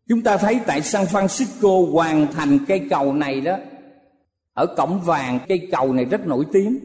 Chúng 0.10 0.22
ta 0.22 0.38
thấy 0.38 0.60
tại 0.68 0.82
San 0.82 1.06
Francisco 1.06 1.92
hoàn 1.92 2.28
thành 2.34 2.60
cây 2.68 2.82
cầu 2.90 3.14
này 3.14 3.42
đó, 3.42 3.58
ở 4.54 4.66
cổng 4.66 5.02
vàng 5.02 5.40
cây 5.48 5.68
cầu 5.72 5.94
này 5.94 6.06
rất 6.06 6.28
nổi 6.28 6.46
tiếng, 6.54 6.80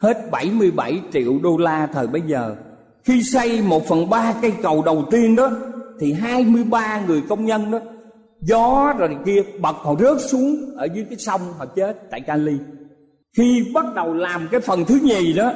hết 0.00 0.30
77 0.30 1.00
triệu 1.12 1.38
đô 1.42 1.56
la 1.56 1.88
thời 1.92 2.06
bấy 2.06 2.22
giờ. 2.26 2.56
Khi 3.04 3.22
xây 3.22 3.62
một 3.62 3.86
phần 3.88 4.10
ba 4.10 4.34
cây 4.42 4.52
cầu 4.62 4.82
đầu 4.82 5.04
tiên 5.10 5.36
đó, 5.36 5.50
thì 6.00 6.12
23 6.12 7.00
người 7.06 7.22
công 7.28 7.44
nhân 7.44 7.70
đó, 7.70 7.78
gió 8.40 8.94
rồi 8.98 9.16
kia 9.26 9.42
bật 9.60 9.76
họ 9.76 9.94
rớt 10.00 10.16
xuống 10.30 10.56
ở 10.76 10.88
dưới 10.94 11.04
cái 11.10 11.18
sông 11.18 11.40
họ 11.58 11.66
chết 11.66 12.10
tại 12.10 12.20
Cali. 12.20 12.56
Khi 13.36 13.70
bắt 13.74 13.84
đầu 13.94 14.14
làm 14.14 14.48
cái 14.50 14.60
phần 14.60 14.84
thứ 14.84 14.98
nhì 15.02 15.32
đó, 15.32 15.52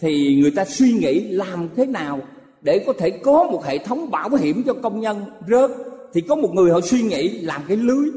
thì 0.00 0.38
người 0.40 0.50
ta 0.50 0.64
suy 0.64 0.92
nghĩ 0.92 1.20
làm 1.20 1.68
thế 1.76 1.86
nào 1.86 2.20
để 2.62 2.84
có 2.86 2.92
thể 2.92 3.10
có 3.10 3.44
một 3.44 3.64
hệ 3.64 3.78
thống 3.78 4.10
bảo 4.10 4.30
hiểm 4.30 4.62
cho 4.66 4.74
công 4.74 5.00
nhân 5.00 5.16
rớt, 5.48 5.70
thì 6.12 6.20
có 6.20 6.36
một 6.36 6.54
người 6.54 6.70
họ 6.70 6.80
suy 6.80 7.02
nghĩ 7.02 7.28
làm 7.28 7.62
cái 7.68 7.76
lưới. 7.76 8.08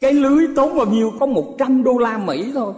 Cái 0.00 0.12
lưới 0.12 0.46
tốn 0.56 0.76
bao 0.76 0.86
nhiêu? 0.86 1.12
Có 1.20 1.26
100 1.26 1.84
đô 1.84 1.98
la 1.98 2.18
Mỹ 2.18 2.50
thôi. 2.54 2.72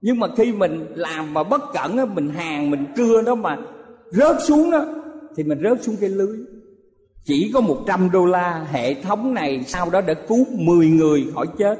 Nhưng 0.00 0.20
mà 0.20 0.28
khi 0.36 0.52
mình 0.52 0.86
làm 0.94 1.34
mà 1.34 1.42
bất 1.42 1.62
cẩn 1.74 1.96
á, 1.96 2.04
mình 2.04 2.28
hàng, 2.28 2.70
mình 2.70 2.84
cưa 2.96 3.22
đó 3.22 3.34
mà 3.34 3.58
rớt 4.10 4.36
xuống 4.48 4.70
đó 4.70 4.84
thì 5.36 5.44
mình 5.44 5.58
rớt 5.62 5.82
xuống 5.82 5.96
cái 6.00 6.10
lưới. 6.10 6.36
Chỉ 7.24 7.50
có 7.54 7.60
100 7.60 8.10
đô 8.12 8.26
la, 8.26 8.66
hệ 8.72 8.94
thống 8.94 9.34
này 9.34 9.64
sau 9.66 9.90
đó 9.90 10.00
đã 10.00 10.14
cứu 10.14 10.46
10 10.50 10.88
người 10.88 11.24
khỏi 11.34 11.46
chết. 11.58 11.78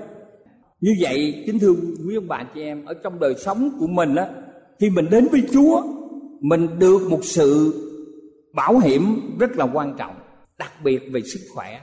Như 0.80 0.96
vậy, 1.00 1.42
kính 1.46 1.58
thưa 1.58 1.72
quý 2.08 2.14
ông 2.14 2.28
bà 2.28 2.44
chị 2.54 2.62
em, 2.62 2.84
ở 2.84 2.94
trong 2.94 3.20
đời 3.20 3.34
sống 3.44 3.70
của 3.80 3.86
mình 3.86 4.14
á, 4.14 4.28
khi 4.80 4.90
mình 4.90 5.06
đến 5.10 5.28
với 5.30 5.42
Chúa, 5.52 5.82
mình 6.40 6.68
được 6.78 7.10
một 7.10 7.24
sự 7.24 7.74
bảo 8.56 8.78
hiểm 8.78 9.36
rất 9.38 9.56
là 9.56 9.66
quan 9.72 9.94
trọng, 9.98 10.14
đặc 10.58 10.72
biệt 10.84 10.98
về 11.12 11.20
sức 11.22 11.40
khỏe. 11.54 11.80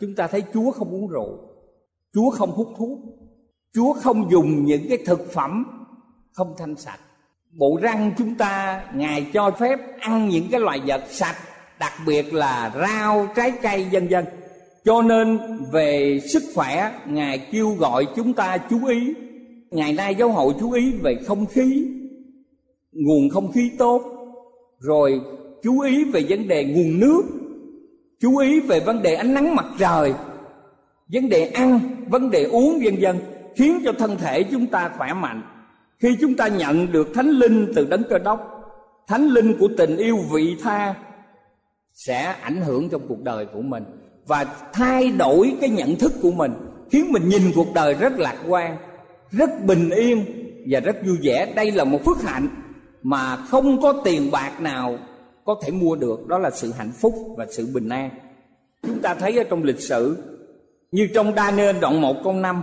Chúng 0.00 0.14
ta 0.14 0.26
thấy 0.26 0.42
Chúa 0.54 0.70
không 0.70 0.90
uống 0.90 1.08
rượu, 1.08 1.38
Chúa 2.14 2.30
không 2.30 2.50
hút 2.50 2.68
thuốc, 2.76 2.98
Chúa 3.74 3.92
không 3.92 4.30
dùng 4.30 4.64
những 4.64 4.88
cái 4.88 4.98
thực 5.06 5.32
phẩm 5.32 5.64
không 6.32 6.54
thanh 6.58 6.76
sạch. 6.76 7.00
Bộ 7.52 7.78
răng 7.82 8.12
chúng 8.18 8.34
ta 8.34 8.84
ngài 8.94 9.26
cho 9.32 9.50
phép 9.50 9.78
ăn 10.00 10.28
những 10.28 10.48
cái 10.50 10.60
loại 10.60 10.80
vật 10.86 11.04
sạch, 11.10 11.36
đặc 11.78 11.92
biệt 12.06 12.34
là 12.34 12.72
rau, 12.80 13.28
trái 13.36 13.52
cây, 13.62 13.86
vân 13.92 14.08
vân. 14.08 14.24
Cho 14.84 15.02
nên 15.02 15.38
về 15.72 16.20
sức 16.32 16.42
khỏe, 16.54 16.92
ngài 17.06 17.38
kêu 17.38 17.70
gọi 17.70 18.06
chúng 18.16 18.32
ta 18.32 18.58
chú 18.58 18.86
ý. 18.86 19.14
Ngày 19.70 19.92
nay 19.92 20.14
giáo 20.14 20.28
hội 20.28 20.54
chú 20.60 20.72
ý 20.72 20.92
về 20.92 21.16
không 21.26 21.46
khí, 21.46 21.86
nguồn 22.92 23.30
không 23.30 23.52
khí 23.52 23.70
tốt, 23.78 24.02
rồi 24.78 25.20
chú 25.62 25.80
ý 25.80 26.04
về 26.04 26.24
vấn 26.28 26.48
đề 26.48 26.64
nguồn 26.64 27.00
nước, 27.00 27.22
chú 28.20 28.36
ý 28.36 28.60
về 28.60 28.80
vấn 28.80 29.02
đề 29.02 29.14
ánh 29.14 29.34
nắng 29.34 29.54
mặt 29.54 29.66
trời, 29.78 30.14
vấn 31.12 31.28
đề 31.28 31.46
ăn, 31.46 31.80
vấn 32.08 32.30
đề 32.30 32.44
uống, 32.44 32.80
vân 32.84 32.96
vân, 33.00 33.18
khiến 33.56 33.82
cho 33.84 33.92
thân 33.92 34.16
thể 34.16 34.42
chúng 34.42 34.66
ta 34.66 34.90
khỏe 34.98 35.12
mạnh. 35.12 35.42
Khi 35.98 36.16
chúng 36.20 36.34
ta 36.34 36.48
nhận 36.48 36.92
được 36.92 37.08
thánh 37.14 37.28
linh 37.30 37.72
từ 37.74 37.84
đấng 37.84 38.02
cơ 38.08 38.18
đốc, 38.18 38.40
thánh 39.08 39.26
linh 39.26 39.58
của 39.58 39.68
tình 39.76 39.96
yêu 39.96 40.18
vị 40.32 40.56
tha 40.62 40.94
sẽ 41.92 42.34
ảnh 42.42 42.62
hưởng 42.62 42.88
trong 42.88 43.02
cuộc 43.08 43.22
đời 43.22 43.46
của 43.46 43.62
mình 43.62 43.84
và 44.26 44.46
thay 44.72 45.10
đổi 45.10 45.56
cái 45.60 45.70
nhận 45.70 45.96
thức 45.96 46.12
của 46.22 46.30
mình, 46.30 46.52
khiến 46.90 47.12
mình 47.12 47.28
nhìn 47.28 47.42
cuộc 47.54 47.74
đời 47.74 47.94
rất 47.94 48.12
lạc 48.18 48.36
quan, 48.48 48.76
rất 49.30 49.64
bình 49.64 49.90
yên 49.90 50.24
và 50.70 50.80
rất 50.80 50.96
vui 51.06 51.16
vẻ. 51.22 51.52
Đây 51.56 51.70
là 51.70 51.84
một 51.84 52.04
phước 52.04 52.22
hạnh 52.22 52.48
mà 53.02 53.36
không 53.36 53.80
có 53.80 53.92
tiền 54.04 54.30
bạc 54.30 54.60
nào 54.60 54.98
có 55.44 55.56
thể 55.62 55.70
mua 55.70 55.96
được, 55.96 56.26
đó 56.26 56.38
là 56.38 56.50
sự 56.50 56.72
hạnh 56.78 56.92
phúc 57.00 57.14
và 57.36 57.46
sự 57.50 57.68
bình 57.74 57.88
an. 57.88 58.10
Chúng 58.82 58.98
ta 58.98 59.14
thấy 59.14 59.38
ở 59.38 59.44
trong 59.44 59.62
lịch 59.62 59.80
sử, 59.80 60.16
như 60.92 61.08
trong 61.14 61.34
đa 61.34 61.50
nên 61.50 61.80
đoạn 61.80 62.00
1 62.00 62.16
câu 62.24 62.32
5 62.32 62.62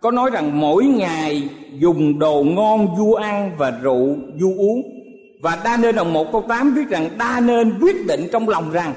có 0.00 0.10
nói 0.10 0.30
rằng 0.30 0.60
mỗi 0.60 0.84
ngày 0.84 1.48
dùng 1.78 2.18
đồ 2.18 2.42
ngon 2.42 2.96
vua 2.98 3.14
ăn 3.14 3.52
và 3.58 3.70
rượu 3.82 4.16
vua 4.40 4.54
uống. 4.58 4.82
Và 5.42 5.60
đa 5.64 5.76
nên 5.76 5.94
đoạn 5.96 6.12
1 6.12 6.32
câu 6.32 6.44
8 6.48 6.74
viết 6.74 6.88
rằng 6.88 7.08
đa 7.18 7.40
nên 7.40 7.78
quyết 7.80 8.06
định 8.06 8.28
trong 8.32 8.48
lòng 8.48 8.70
rằng 8.72 8.94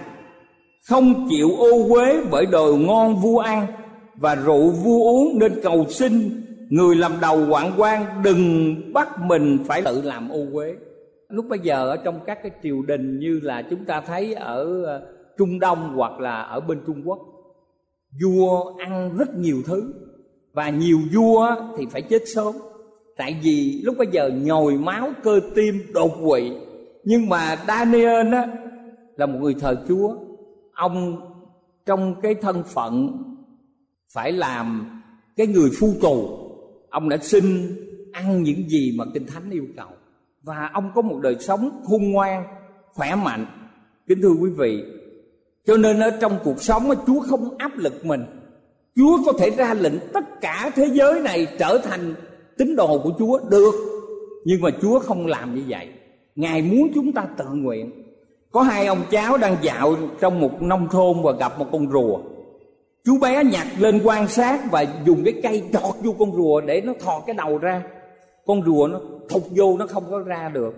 không 0.89 1.27
chịu 1.29 1.49
ô 1.57 1.87
uế 1.89 2.17
bởi 2.31 2.45
đồ 2.45 2.75
ngon 2.75 3.15
vua 3.15 3.39
ăn 3.39 3.67
và 4.15 4.35
rượu 4.35 4.69
vua 4.69 5.03
uống, 5.03 5.39
nên 5.39 5.59
cầu 5.63 5.85
xin 5.89 6.43
người 6.69 6.95
làm 6.95 7.11
đầu 7.21 7.45
quản 7.49 7.71
quan 7.77 8.05
đừng 8.23 8.75
bắt 8.93 9.19
mình 9.19 9.57
phải 9.67 9.81
tự 9.81 10.01
làm 10.01 10.29
ô 10.29 10.45
uế 10.53 10.73
lúc 11.33 11.45
bây 11.49 11.59
giờ 11.59 11.89
ở 11.89 11.97
trong 11.97 12.19
các 12.25 12.39
cái 12.43 12.51
triều 12.63 12.81
đình 12.81 13.19
như 13.19 13.39
là 13.43 13.61
chúng 13.69 13.85
ta 13.85 14.01
thấy 14.01 14.33
ở 14.33 14.83
ờ, 14.83 15.07
trung 15.37 15.59
đông 15.59 15.93
hoặc 15.95 16.19
là 16.19 16.41
ở 16.41 16.59
bên 16.59 16.81
trung 16.87 17.01
quốc, 17.05 17.19
vua 18.21 18.73
ăn 18.77 19.17
rất 19.17 19.35
nhiều 19.35 19.61
thứ 19.65 19.93
và 20.53 20.69
nhiều 20.69 20.99
vua 21.13 21.55
thì 21.77 21.85
phải 21.91 22.01
chết 22.01 22.21
sớm. 22.35 22.53
Tại 23.17 23.39
vì 23.43 23.81
lúc 23.83 23.95
bây 23.97 24.07
giờ 24.07 24.29
nhồi 24.43 24.77
máu 24.77 25.09
cơ 25.23 25.39
tim 25.55 25.75
đột 25.93 26.11
quỵ, 26.25 26.51
nhưng 27.03 27.29
mà 27.29 27.57
daniel 27.67 28.33
á 28.33 28.47
là 29.15 29.25
một 29.25 29.39
người 29.41 29.55
thờ 29.59 29.85
chúa. 29.87 30.15
Ông 30.73 31.17
trong 31.85 32.15
cái 32.21 32.35
thân 32.35 32.63
phận 32.63 33.23
phải 34.13 34.31
làm 34.31 34.89
cái 35.37 35.47
người 35.47 35.69
phu 35.79 35.93
tù, 36.01 36.27
ông 36.89 37.09
đã 37.09 37.17
xin 37.17 37.43
ăn 38.11 38.43
những 38.43 38.69
gì 38.69 38.95
mà 38.97 39.05
kinh 39.13 39.27
thánh 39.27 39.49
yêu 39.49 39.65
cầu 39.77 39.89
và 40.43 40.69
ông 40.73 40.91
có 40.95 41.01
một 41.01 41.19
đời 41.21 41.35
sống 41.39 41.81
khôn 41.83 42.11
ngoan, 42.11 42.43
khỏe 42.93 43.15
mạnh. 43.15 43.45
Kính 44.07 44.21
thưa 44.21 44.33
quý 44.41 44.49
vị, 44.57 44.83
cho 45.65 45.77
nên 45.77 45.99
ở 45.99 46.09
trong 46.21 46.39
cuộc 46.43 46.61
sống 46.61 46.89
chúa 47.07 47.19
không 47.19 47.57
áp 47.57 47.71
lực 47.77 48.05
mình. 48.05 48.25
Chúa 48.95 49.17
có 49.25 49.33
thể 49.39 49.49
ra 49.49 49.73
lệnh 49.73 49.93
tất 50.13 50.41
cả 50.41 50.71
thế 50.75 50.85
giới 50.93 51.19
này 51.19 51.47
trở 51.59 51.77
thành 51.83 52.15
tín 52.57 52.75
đồ 52.75 52.99
của 53.03 53.11
chúa, 53.19 53.39
được. 53.49 53.71
Nhưng 54.45 54.61
mà 54.61 54.69
chúa 54.81 54.99
không 54.99 55.27
làm 55.27 55.55
như 55.55 55.63
vậy. 55.67 55.87
Ngài 56.35 56.61
muốn 56.61 56.91
chúng 56.95 57.13
ta 57.13 57.25
tự 57.37 57.45
nguyện. 57.51 57.91
Có 58.51 58.61
hai 58.61 58.85
ông 58.85 59.01
cháu 59.11 59.37
đang 59.37 59.55
dạo 59.61 59.95
trong 60.21 60.41
một 60.41 60.61
nông 60.61 60.87
thôn 60.91 61.17
và 61.23 61.31
gặp 61.31 61.59
một 61.59 61.65
con 61.71 61.91
rùa. 61.91 62.19
Chú 63.05 63.19
bé 63.19 63.43
nhặt 63.43 63.67
lên 63.79 64.01
quan 64.03 64.27
sát 64.27 64.71
và 64.71 64.85
dùng 65.05 65.23
cái 65.25 65.33
cây 65.43 65.63
chọt 65.73 65.95
vô 66.03 66.15
con 66.19 66.35
rùa 66.35 66.61
để 66.61 66.81
nó 66.81 66.93
thò 66.99 67.23
cái 67.27 67.35
đầu 67.35 67.57
ra 67.57 67.83
con 68.45 68.63
rùa 68.65 68.87
nó 68.87 68.99
thục 69.29 69.47
vô, 69.51 69.77
nó 69.77 69.87
không 69.87 70.03
có 70.11 70.19
ra 70.19 70.49
được. 70.53 70.73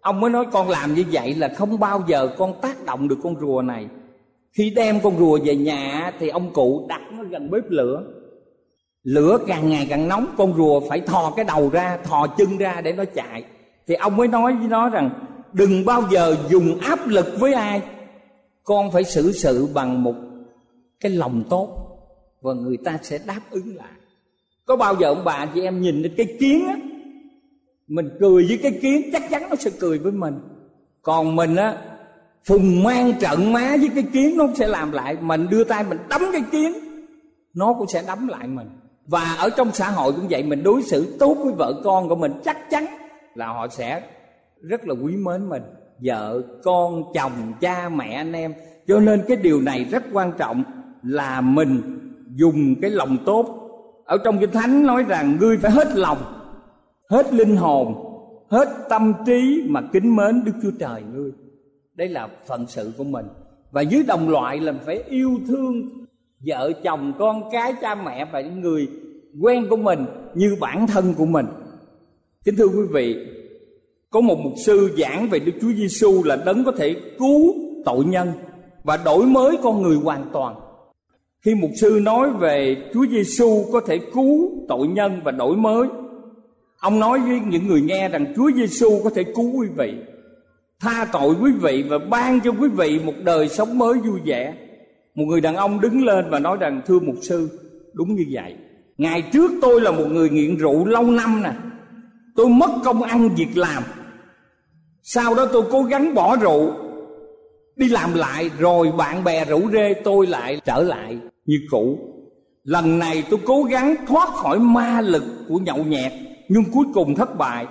Ông 0.00 0.20
mới 0.20 0.30
nói, 0.30 0.46
con 0.52 0.68
làm 0.68 0.94
như 0.94 1.04
vậy 1.12 1.34
là 1.34 1.48
không 1.48 1.78
bao 1.78 2.04
giờ 2.06 2.28
con 2.38 2.54
tác 2.62 2.84
động 2.84 3.08
được 3.08 3.16
con 3.22 3.40
rùa 3.40 3.62
này. 3.62 3.86
Khi 4.52 4.70
đem 4.70 5.00
con 5.00 5.18
rùa 5.18 5.38
về 5.44 5.56
nhà 5.56 6.12
thì 6.18 6.28
ông 6.28 6.52
cụ 6.52 6.86
đặt 6.88 7.00
nó 7.12 7.24
gần 7.24 7.50
bếp 7.50 7.70
lửa. 7.70 8.02
Lửa 9.02 9.38
càng 9.46 9.68
ngày 9.68 9.86
càng 9.90 10.08
nóng, 10.08 10.26
con 10.36 10.54
rùa 10.56 10.80
phải 10.88 11.00
thò 11.00 11.32
cái 11.36 11.44
đầu 11.44 11.70
ra, 11.70 11.98
thò 12.04 12.26
chân 12.26 12.58
ra 12.58 12.80
để 12.80 12.92
nó 12.92 13.04
chạy. 13.04 13.44
Thì 13.86 13.94
ông 13.94 14.16
mới 14.16 14.28
nói 14.28 14.52
với 14.52 14.68
nó 14.68 14.88
rằng, 14.88 15.10
đừng 15.52 15.84
bao 15.84 16.02
giờ 16.10 16.36
dùng 16.48 16.78
áp 16.80 17.08
lực 17.08 17.26
với 17.38 17.52
ai. 17.54 17.82
Con 18.64 18.90
phải 18.90 19.04
xử 19.04 19.32
sự 19.32 19.68
bằng 19.74 20.02
một 20.02 20.14
cái 21.00 21.12
lòng 21.12 21.42
tốt 21.50 21.68
và 22.42 22.52
người 22.52 22.76
ta 22.84 22.98
sẽ 23.02 23.18
đáp 23.26 23.40
ứng 23.50 23.76
lại. 23.76 23.92
Có 24.66 24.76
bao 24.76 24.94
giờ 25.00 25.06
ông 25.08 25.24
bà 25.24 25.46
chị 25.54 25.62
em 25.62 25.80
nhìn 25.80 26.02
đến 26.02 26.12
cái 26.16 26.26
kiến 26.40 26.66
á 26.68 26.76
mình 27.88 28.10
cười 28.20 28.44
với 28.48 28.58
cái 28.62 28.78
kiến, 28.82 29.10
chắc 29.12 29.22
chắn 29.30 29.42
nó 29.50 29.56
sẽ 29.56 29.70
cười 29.80 29.98
với 29.98 30.12
mình. 30.12 30.40
Còn 31.02 31.36
mình 31.36 31.56
á, 31.56 31.76
phùng 32.44 32.82
mang 32.82 33.12
trận 33.20 33.52
má 33.52 33.76
với 33.80 33.90
cái 33.94 34.04
kiến 34.12 34.36
nó 34.36 34.46
sẽ 34.54 34.66
làm 34.66 34.92
lại. 34.92 35.16
Mình 35.20 35.46
đưa 35.50 35.64
tay 35.64 35.84
mình 35.84 35.98
đấm 36.08 36.22
cái 36.32 36.42
kiến, 36.52 36.72
nó 37.54 37.72
cũng 37.72 37.88
sẽ 37.88 38.02
đấm 38.06 38.28
lại 38.28 38.46
mình. 38.46 38.68
Và 39.06 39.36
ở 39.38 39.50
trong 39.50 39.70
xã 39.72 39.90
hội 39.90 40.12
cũng 40.12 40.26
vậy, 40.30 40.42
mình 40.42 40.62
đối 40.62 40.82
xử 40.82 41.16
tốt 41.18 41.36
với 41.44 41.52
vợ 41.52 41.80
con 41.84 42.08
của 42.08 42.16
mình 42.16 42.32
chắc 42.44 42.70
chắn 42.70 42.86
là 43.34 43.46
họ 43.46 43.68
sẽ 43.68 44.02
rất 44.62 44.88
là 44.88 44.94
quý 45.02 45.16
mến 45.16 45.48
mình. 45.48 45.62
Vợ, 46.04 46.42
con, 46.64 47.02
chồng, 47.14 47.52
cha, 47.60 47.88
mẹ, 47.88 48.12
anh 48.12 48.32
em. 48.32 48.54
Cho 48.88 49.00
nên 49.00 49.22
cái 49.28 49.36
điều 49.36 49.60
này 49.60 49.84
rất 49.90 50.04
quan 50.12 50.32
trọng 50.38 50.64
là 51.02 51.40
mình 51.40 51.80
dùng 52.34 52.74
cái 52.82 52.90
lòng 52.90 53.16
tốt. 53.26 53.46
Ở 54.04 54.18
trong 54.24 54.38
kinh 54.38 54.50
thánh 54.50 54.86
nói 54.86 55.04
rằng 55.08 55.36
ngươi 55.40 55.58
phải 55.58 55.70
hết 55.70 55.96
lòng 55.96 56.18
hết 57.10 57.32
linh 57.32 57.56
hồn 57.56 58.04
hết 58.50 58.68
tâm 58.88 59.12
trí 59.26 59.62
mà 59.68 59.82
kính 59.92 60.16
mến 60.16 60.44
đức 60.44 60.52
chúa 60.62 60.70
trời 60.78 61.02
ngươi. 61.14 61.30
Đây 61.94 62.08
là 62.08 62.28
phận 62.46 62.66
sự 62.66 62.92
của 62.98 63.04
mình. 63.04 63.26
Và 63.70 63.80
dưới 63.80 64.02
đồng 64.02 64.28
loại 64.28 64.60
là 64.60 64.72
phải 64.86 65.02
yêu 65.08 65.38
thương 65.48 65.88
vợ 66.46 66.72
chồng 66.84 67.12
con 67.18 67.42
cái 67.52 67.74
cha 67.80 67.94
mẹ 67.94 68.24
và 68.32 68.40
những 68.40 68.60
người 68.60 68.88
quen 69.40 69.66
của 69.70 69.76
mình 69.76 70.06
như 70.34 70.56
bản 70.60 70.86
thân 70.86 71.14
của 71.14 71.26
mình. 71.26 71.46
Kính 72.44 72.56
thưa 72.56 72.68
quý 72.68 72.82
vị 72.90 73.16
có 74.10 74.20
một 74.20 74.38
mục 74.38 74.52
sư 74.66 74.90
giảng 74.98 75.28
về 75.30 75.38
Đức 75.38 75.52
Chúa 75.60 75.72
Giêsu 75.72 76.22
là 76.24 76.36
đấng 76.36 76.64
có 76.64 76.72
thể 76.72 76.96
cứu 77.18 77.54
tội 77.84 78.04
nhân 78.04 78.32
và 78.84 78.96
đổi 78.96 79.26
mới 79.26 79.56
con 79.62 79.82
người 79.82 79.96
hoàn 79.96 80.24
toàn. 80.32 80.56
Khi 81.42 81.54
mục 81.54 81.70
sư 81.80 82.00
nói 82.02 82.30
về 82.30 82.76
Chúa 82.94 83.06
Giêsu 83.06 83.64
có 83.72 83.80
thể 83.80 83.98
cứu 83.98 84.50
tội 84.68 84.86
nhân 84.88 85.20
và 85.24 85.32
đổi 85.32 85.56
mới, 85.56 85.88
ông 86.80 87.00
nói 87.00 87.20
với 87.20 87.40
những 87.40 87.66
người 87.66 87.80
nghe 87.80 88.08
rằng 88.08 88.32
Chúa 88.36 88.50
Giêsu 88.56 89.00
có 89.04 89.10
thể 89.10 89.24
cứu 89.24 89.52
quý 89.58 89.68
vị, 89.76 89.94
tha 90.80 91.06
tội 91.12 91.34
quý 91.42 91.52
vị 91.52 91.84
và 91.88 91.98
ban 91.98 92.40
cho 92.40 92.50
quý 92.60 92.68
vị 92.68 93.00
một 93.04 93.14
đời 93.24 93.48
sống 93.48 93.78
mới 93.78 93.98
vui 93.98 94.20
vẻ. 94.24 94.54
Một 95.14 95.24
người 95.24 95.40
đàn 95.40 95.56
ông 95.56 95.80
đứng 95.80 96.04
lên 96.04 96.30
và 96.30 96.38
nói 96.38 96.56
rằng 96.60 96.80
thưa 96.86 96.98
mục 96.98 97.16
sư, 97.22 97.48
đúng 97.92 98.14
như 98.14 98.24
vậy. 98.32 98.54
Ngày 98.98 99.22
trước 99.32 99.50
tôi 99.62 99.80
là 99.80 99.90
một 99.90 100.06
người 100.10 100.30
nghiện 100.30 100.56
rượu 100.56 100.84
lâu 100.84 101.02
năm 101.02 101.42
nè, 101.42 101.52
tôi 102.36 102.48
mất 102.48 102.70
công 102.84 103.02
ăn 103.02 103.28
việc 103.36 103.56
làm. 103.56 103.82
Sau 105.02 105.34
đó 105.34 105.46
tôi 105.52 105.62
cố 105.70 105.82
gắng 105.82 106.14
bỏ 106.14 106.36
rượu. 106.36 106.72
Đi 107.76 107.88
làm 107.88 108.14
lại 108.14 108.50
rồi 108.58 108.92
bạn 108.98 109.24
bè 109.24 109.44
rủ 109.44 109.70
rê 109.72 109.94
tôi 110.04 110.26
lại 110.26 110.60
trở 110.64 110.82
lại 110.82 111.18
như 111.46 111.56
cũ. 111.70 111.98
Lần 112.64 112.98
này 112.98 113.24
tôi 113.30 113.40
cố 113.46 113.62
gắng 113.62 113.94
thoát 114.06 114.28
khỏi 114.28 114.58
ma 114.58 115.00
lực 115.00 115.24
của 115.48 115.58
nhậu 115.58 115.84
nhẹt 115.84 116.12
nhưng 116.48 116.64
cuối 116.72 116.86
cùng 116.94 117.14
thất 117.14 117.38
bại. 117.38 117.66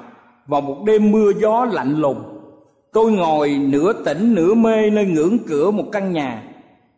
Vào 0.48 0.62
một 0.62 0.84
đêm 0.86 1.12
mưa 1.12 1.32
gió 1.42 1.66
lạnh 1.66 1.98
lùng, 1.98 2.24
tôi 2.94 3.12
ngồi 3.12 3.50
nửa 3.50 3.94
tỉnh 3.94 4.36
nửa 4.36 4.54
mê 4.54 4.90
nơi 4.90 5.06
ngưỡng 5.06 5.38
cửa 5.48 5.72
một 5.72 5.86
căn 5.92 6.14
nhà. 6.14 6.44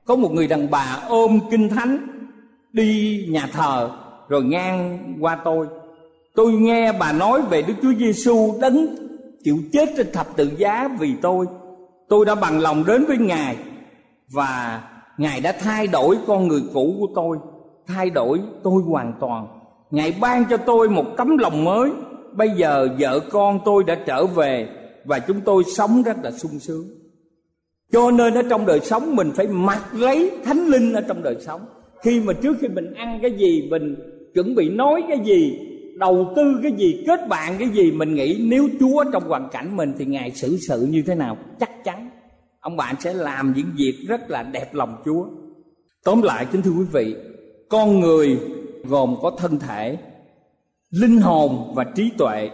Có 0.05 0.15
một 0.15 0.31
người 0.31 0.47
đàn 0.47 0.71
bà 0.71 0.99
ôm 1.09 1.39
kinh 1.51 1.69
thánh 1.69 2.07
đi 2.73 3.25
nhà 3.29 3.47
thờ 3.53 3.89
rồi 4.29 4.43
ngang 4.43 4.99
qua 5.19 5.37
tôi. 5.45 5.67
Tôi 6.35 6.51
nghe 6.51 6.91
bà 6.91 7.11
nói 7.11 7.41
về 7.41 7.61
đức 7.61 7.73
chúa 7.81 7.93
giêsu 7.93 8.55
đấng 8.61 8.87
chịu 9.43 9.57
chết 9.73 9.89
trên 9.97 10.11
thập 10.13 10.35
tự 10.35 10.51
giá 10.57 10.89
vì 10.99 11.13
tôi. 11.21 11.45
Tôi 12.09 12.25
đã 12.25 12.35
bằng 12.35 12.59
lòng 12.59 12.83
đến 12.87 13.05
với 13.05 13.17
ngài 13.17 13.57
và 14.31 14.83
ngài 15.17 15.41
đã 15.41 15.51
thay 15.59 15.87
đổi 15.87 16.17
con 16.27 16.47
người 16.47 16.61
cũ 16.73 16.95
của 16.99 17.07
tôi, 17.15 17.37
thay 17.87 18.09
đổi 18.09 18.39
tôi 18.63 18.83
hoàn 18.83 19.13
toàn 19.19 19.47
ngài 19.91 20.15
ban 20.21 20.45
cho 20.49 20.57
tôi 20.57 20.89
một 20.89 21.05
tấm 21.17 21.37
lòng 21.37 21.63
mới. 21.63 21.91
Bây 22.33 22.49
giờ 22.49 22.87
vợ 22.99 23.19
con 23.19 23.59
tôi 23.65 23.83
đã 23.83 23.95
trở 24.05 24.25
về 24.25 24.67
và 25.05 25.19
chúng 25.19 25.41
tôi 25.41 25.63
sống 25.63 26.03
rất 26.03 26.17
là 26.23 26.31
sung 26.31 26.59
sướng. 26.59 26.85
Cho 27.91 28.11
nên 28.11 28.33
ở 28.33 28.41
trong 28.49 28.65
đời 28.65 28.79
sống 28.79 29.15
mình 29.15 29.31
phải 29.35 29.47
mặc 29.47 29.83
lấy 29.93 30.31
thánh 30.43 30.67
linh 30.67 30.93
ở 30.93 31.01
trong 31.01 31.23
đời 31.23 31.35
sống. 31.39 31.61
Khi 32.03 32.19
mà 32.19 32.33
trước 32.33 32.57
khi 32.61 32.67
mình 32.67 32.93
ăn 32.93 33.19
cái 33.21 33.31
gì, 33.31 33.67
mình 33.69 33.95
chuẩn 34.33 34.55
bị 34.55 34.69
nói 34.69 35.03
cái 35.07 35.19
gì, 35.25 35.59
đầu 35.97 36.33
tư 36.35 36.59
cái 36.63 36.71
gì, 36.71 37.03
kết 37.07 37.27
bạn 37.29 37.55
cái 37.59 37.69
gì, 37.69 37.91
mình 37.91 38.15
nghĩ 38.15 38.45
nếu 38.49 38.69
chúa 38.79 39.03
trong 39.13 39.23
hoàn 39.23 39.49
cảnh 39.51 39.77
mình 39.77 39.93
thì 39.97 40.05
ngài 40.05 40.31
xử 40.31 40.57
sự 40.67 40.87
như 40.89 41.03
thế 41.07 41.15
nào? 41.15 41.37
Chắc 41.59 41.83
chắn 41.83 42.09
ông 42.59 42.77
bạn 42.77 42.95
sẽ 42.99 43.13
làm 43.13 43.53
những 43.55 43.71
việc 43.77 43.95
rất 44.07 44.29
là 44.29 44.43
đẹp 44.43 44.73
lòng 44.73 44.95
chúa. 45.05 45.25
Tóm 46.03 46.21
lại 46.21 46.45
kính 46.51 46.61
thưa 46.61 46.71
quý 46.71 46.85
vị, 46.91 47.15
con 47.69 47.99
người 47.99 48.39
gồm 48.83 49.15
có 49.21 49.31
thân 49.37 49.59
thể, 49.59 49.97
linh 50.91 51.17
hồn 51.17 51.73
và 51.75 51.83
trí 51.83 52.11
tuệ 52.17 52.49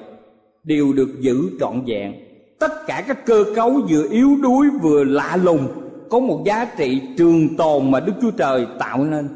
đều 0.64 0.94
được 0.94 1.10
giữ 1.20 1.50
trọn 1.60 1.82
vẹn 1.86 2.26
tất 2.60 2.88
cả 2.88 3.04
các 3.08 3.26
cơ 3.26 3.44
cấu 3.56 3.82
vừa 3.90 4.08
yếu 4.10 4.38
đuối 4.42 4.68
vừa 4.82 5.04
lạ 5.04 5.38
lùng 5.44 5.68
có 6.10 6.20
một 6.20 6.44
giá 6.46 6.66
trị 6.78 7.02
trường 7.18 7.58
tồn 7.58 7.92
mà 7.92 8.00
Đức 8.00 8.14
Chúa 8.22 8.32
Trời 8.32 8.66
tạo 8.80 9.06
nên. 9.06 9.28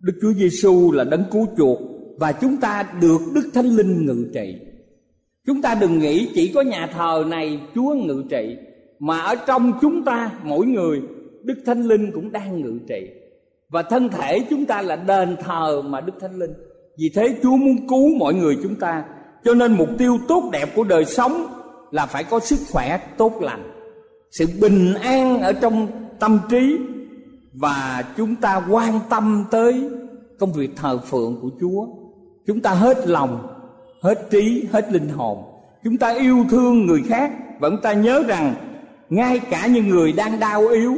Đức 0.00 0.12
Chúa 0.22 0.32
Giêsu 0.32 0.92
là 0.92 1.04
đấng 1.04 1.24
cứu 1.32 1.46
chuộc 1.56 1.78
và 2.18 2.32
chúng 2.32 2.56
ta 2.56 2.84
được 3.00 3.20
Đức 3.34 3.50
Thánh 3.54 3.66
Linh 3.66 4.06
ngự 4.06 4.30
trị. 4.34 4.54
Chúng 5.46 5.62
ta 5.62 5.74
đừng 5.80 5.98
nghĩ 5.98 6.28
chỉ 6.34 6.52
có 6.54 6.62
nhà 6.62 6.86
thờ 6.86 7.24
này 7.28 7.60
Chúa 7.74 7.94
ngự 7.94 8.24
trị, 8.30 8.56
mà 8.98 9.20
ở 9.20 9.34
trong 9.46 9.72
chúng 9.80 10.04
ta 10.04 10.30
mỗi 10.44 10.66
người, 10.66 11.02
Đức 11.42 11.54
Thánh 11.66 11.82
Linh 11.82 12.10
cũng 12.12 12.32
đang 12.32 12.60
ngự 12.60 12.78
trị. 12.88 13.08
Và 13.72 13.82
thân 13.82 14.08
thể 14.08 14.46
chúng 14.50 14.66
ta 14.66 14.82
là 14.82 14.96
đền 14.96 15.36
thờ 15.44 15.82
mà 15.82 16.00
Đức 16.00 16.12
Thánh 16.20 16.38
Linh. 16.38 16.52
Vì 16.98 17.10
thế 17.14 17.36
Chúa 17.42 17.56
muốn 17.56 17.88
cứu 17.88 18.08
mọi 18.18 18.34
người 18.34 18.56
chúng 18.62 18.74
ta. 18.74 19.04
Cho 19.44 19.54
nên 19.54 19.72
mục 19.72 19.88
tiêu 19.98 20.18
tốt 20.28 20.48
đẹp 20.52 20.68
của 20.76 20.84
đời 20.84 21.04
sống 21.04 21.46
là 21.90 22.06
phải 22.06 22.24
có 22.24 22.40
sức 22.40 22.58
khỏe 22.70 23.00
tốt 23.16 23.32
lành 23.40 23.72
sự 24.30 24.46
bình 24.60 24.94
an 24.94 25.40
ở 25.40 25.52
trong 25.52 25.86
tâm 26.18 26.38
trí 26.50 26.78
và 27.52 28.04
chúng 28.16 28.36
ta 28.36 28.62
quan 28.70 29.00
tâm 29.10 29.44
tới 29.50 29.90
công 30.38 30.52
việc 30.52 30.70
thờ 30.76 30.98
phượng 30.98 31.38
của 31.42 31.50
Chúa. 31.60 31.86
Chúng 32.46 32.60
ta 32.60 32.70
hết 32.70 33.08
lòng, 33.08 33.46
hết 34.02 34.30
trí, 34.30 34.64
hết 34.72 34.92
linh 34.92 35.08
hồn. 35.08 35.38
Chúng 35.84 35.96
ta 35.96 36.14
yêu 36.14 36.44
thương 36.50 36.86
người 36.86 37.02
khác 37.08 37.32
và 37.60 37.70
chúng 37.70 37.80
ta 37.82 37.92
nhớ 37.92 38.22
rằng 38.28 38.54
ngay 39.10 39.38
cả 39.38 39.66
những 39.66 39.88
người 39.88 40.12
đang 40.12 40.40
đau 40.40 40.68
yếu, 40.68 40.96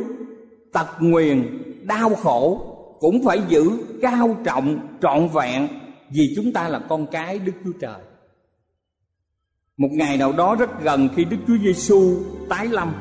tật 0.73 0.87
nguyền, 1.01 1.59
đau 1.87 2.11
khổ 2.15 2.61
cũng 3.01 3.25
phải 3.25 3.41
giữ 3.49 3.71
cao 4.03 4.37
trọng, 4.45 4.79
trọn 5.03 5.29
vẹn 5.29 5.69
vì 6.11 6.33
chúng 6.37 6.53
ta 6.53 6.69
là 6.69 6.79
con 6.89 7.07
cái 7.07 7.39
Đức 7.39 7.53
Chúa 7.65 7.73
Trời. 7.81 8.01
Một 9.77 9.89
ngày 9.91 10.17
nào 10.17 10.33
đó 10.33 10.57
rất 10.59 10.83
gần 10.83 11.09
khi 11.17 11.25
Đức 11.25 11.37
Chúa 11.47 11.57
Giêsu 11.63 12.17
tái 12.49 12.67
lâm, 12.67 12.93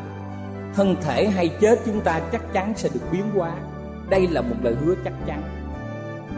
thân 0.73 0.95
thể 1.01 1.29
hay 1.29 1.49
chết 1.61 1.79
chúng 1.85 2.01
ta 2.01 2.21
chắc 2.31 2.53
chắn 2.53 2.73
sẽ 2.75 2.89
được 2.93 3.01
biến 3.11 3.23
hóa. 3.35 3.55
Đây 4.09 4.27
là 4.27 4.41
một 4.41 4.55
lời 4.63 4.75
hứa 4.85 4.95
chắc 5.03 5.13
chắn. 5.27 5.43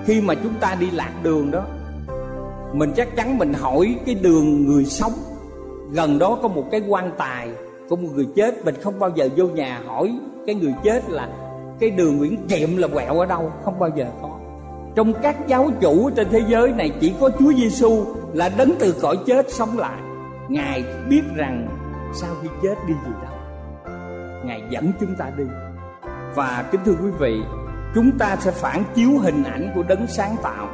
Khi 0.06 0.22
mà 0.22 0.36
chúng 0.36 0.54
ta 0.60 0.78
đi 0.80 0.92
lạc 0.92 1.14
đường 1.24 1.52
đó, 1.52 1.66
mình 2.74 2.94
chắc 2.96 3.16
chắn 3.16 3.38
mình 3.38 3.54
hỏi 3.54 3.96
cái 4.06 4.16
đường 4.16 4.66
người 4.66 4.86
sống. 4.86 5.14
Gần 5.92 6.20
đó 6.20 6.40
có 6.42 6.48
một 6.48 6.66
cái 6.72 6.82
quan 6.88 7.12
tài, 7.18 7.50
của 7.90 7.96
một 7.96 8.10
người 8.16 8.28
chết, 8.36 8.66
mình 8.66 8.76
không 8.82 9.00
bao 9.00 9.12
giờ 9.16 9.30
vô 9.36 9.48
nhà 9.48 9.82
hỏi 9.86 10.20
cái 10.46 10.56
người 10.56 10.74
chết 10.84 11.10
là 11.10 11.30
cái 11.80 11.90
đường 11.90 12.18
Nguyễn 12.18 12.48
Kiệm 12.48 12.78
là 12.78 12.88
quẹo 12.88 13.20
ở 13.20 13.26
đâu, 13.26 13.52
không 13.64 13.80
bao 13.80 13.90
giờ 13.96 14.06
có. 14.22 14.40
Trong 14.96 15.14
các 15.22 15.48
giáo 15.48 15.70
chủ 15.82 16.10
trên 16.10 16.28
thế 16.30 16.42
giới 16.48 16.72
này 16.72 16.92
chỉ 17.00 17.14
có 17.20 17.30
Chúa 17.40 17.54
Giêsu 17.54 18.06
là 18.34 18.50
đấng 18.58 18.72
từ 18.80 18.96
cõi 19.02 19.18
chết 19.26 19.46
sống 19.52 19.78
lại. 19.78 20.02
Ngài 20.50 20.84
biết 21.10 21.22
rằng 21.36 21.68
sau 22.14 22.30
khi 22.42 22.50
chết 22.64 22.76
đi 22.88 22.94
gì 23.06 23.12
đâu 23.24 23.36
ngài 24.46 24.62
dẫn 24.70 24.92
chúng 25.00 25.16
ta 25.16 25.32
đi. 25.38 25.44
Và 26.36 26.66
kính 26.72 26.82
thưa 26.86 26.96
quý 27.04 27.12
vị 27.20 27.42
chúng 27.96 28.18
ta 28.18 28.36
sẽ 28.36 28.52
phản 28.52 28.84
chiếu 28.96 29.10
hình 29.20 29.44
ảnh 29.44 29.72
của 29.76 29.84
đấng 29.84 30.08
sáng 30.08 30.36
tạo 30.44 30.68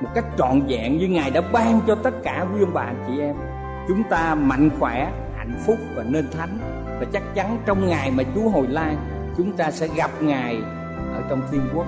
một 0.00 0.08
cách 0.14 0.24
trọn 0.38 0.60
vẹn 0.68 0.98
như 0.98 1.08
ngài 1.08 1.30
đã 1.30 1.40
ban 1.52 1.80
cho 1.86 1.94
tất 1.94 2.14
cả 2.22 2.46
quý 2.54 2.60
ông 2.60 2.74
bà 2.74 2.82
anh 2.82 3.04
chị 3.08 3.20
em. 3.20 3.36
Chúng 3.88 4.02
ta 4.10 4.34
mạnh 4.34 4.70
khỏe 4.78 5.12
hạnh 5.36 5.54
phúc 5.66 5.76
và 5.96 6.02
nên 6.02 6.30
thánh. 6.30 6.58
Và 7.00 7.06
chắc 7.12 7.22
chắn 7.34 7.58
trong 7.66 7.88
ngày 7.88 8.10
mà 8.10 8.22
chúa 8.34 8.48
hồi 8.48 8.66
lai 8.68 8.96
chúng 9.36 9.56
ta 9.56 9.70
sẽ 9.70 9.88
gặp 9.96 10.10
ngài 10.22 10.56
ở 11.12 11.22
trong 11.30 11.42
thiên 11.50 11.62
quốc 11.74 11.86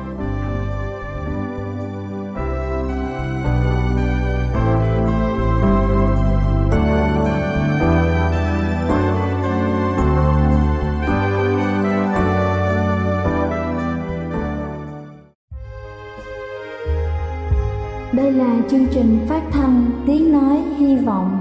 Đây 18.13 18.33
là 18.33 18.57
chương 18.71 18.87
trình 18.91 19.27
phát 19.29 19.43
thanh 19.53 19.91
Tiếng 20.07 20.33
Nói 20.33 20.63
Hy 20.79 20.97
Vọng 20.97 21.39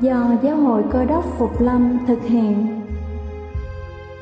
do 0.00 0.36
Giáo 0.42 0.56
hội 0.56 0.82
Cơ 0.92 1.04
đốc 1.04 1.24
Phục 1.38 1.60
Lâm 1.60 1.98
thực 2.06 2.22
hiện. 2.22 2.81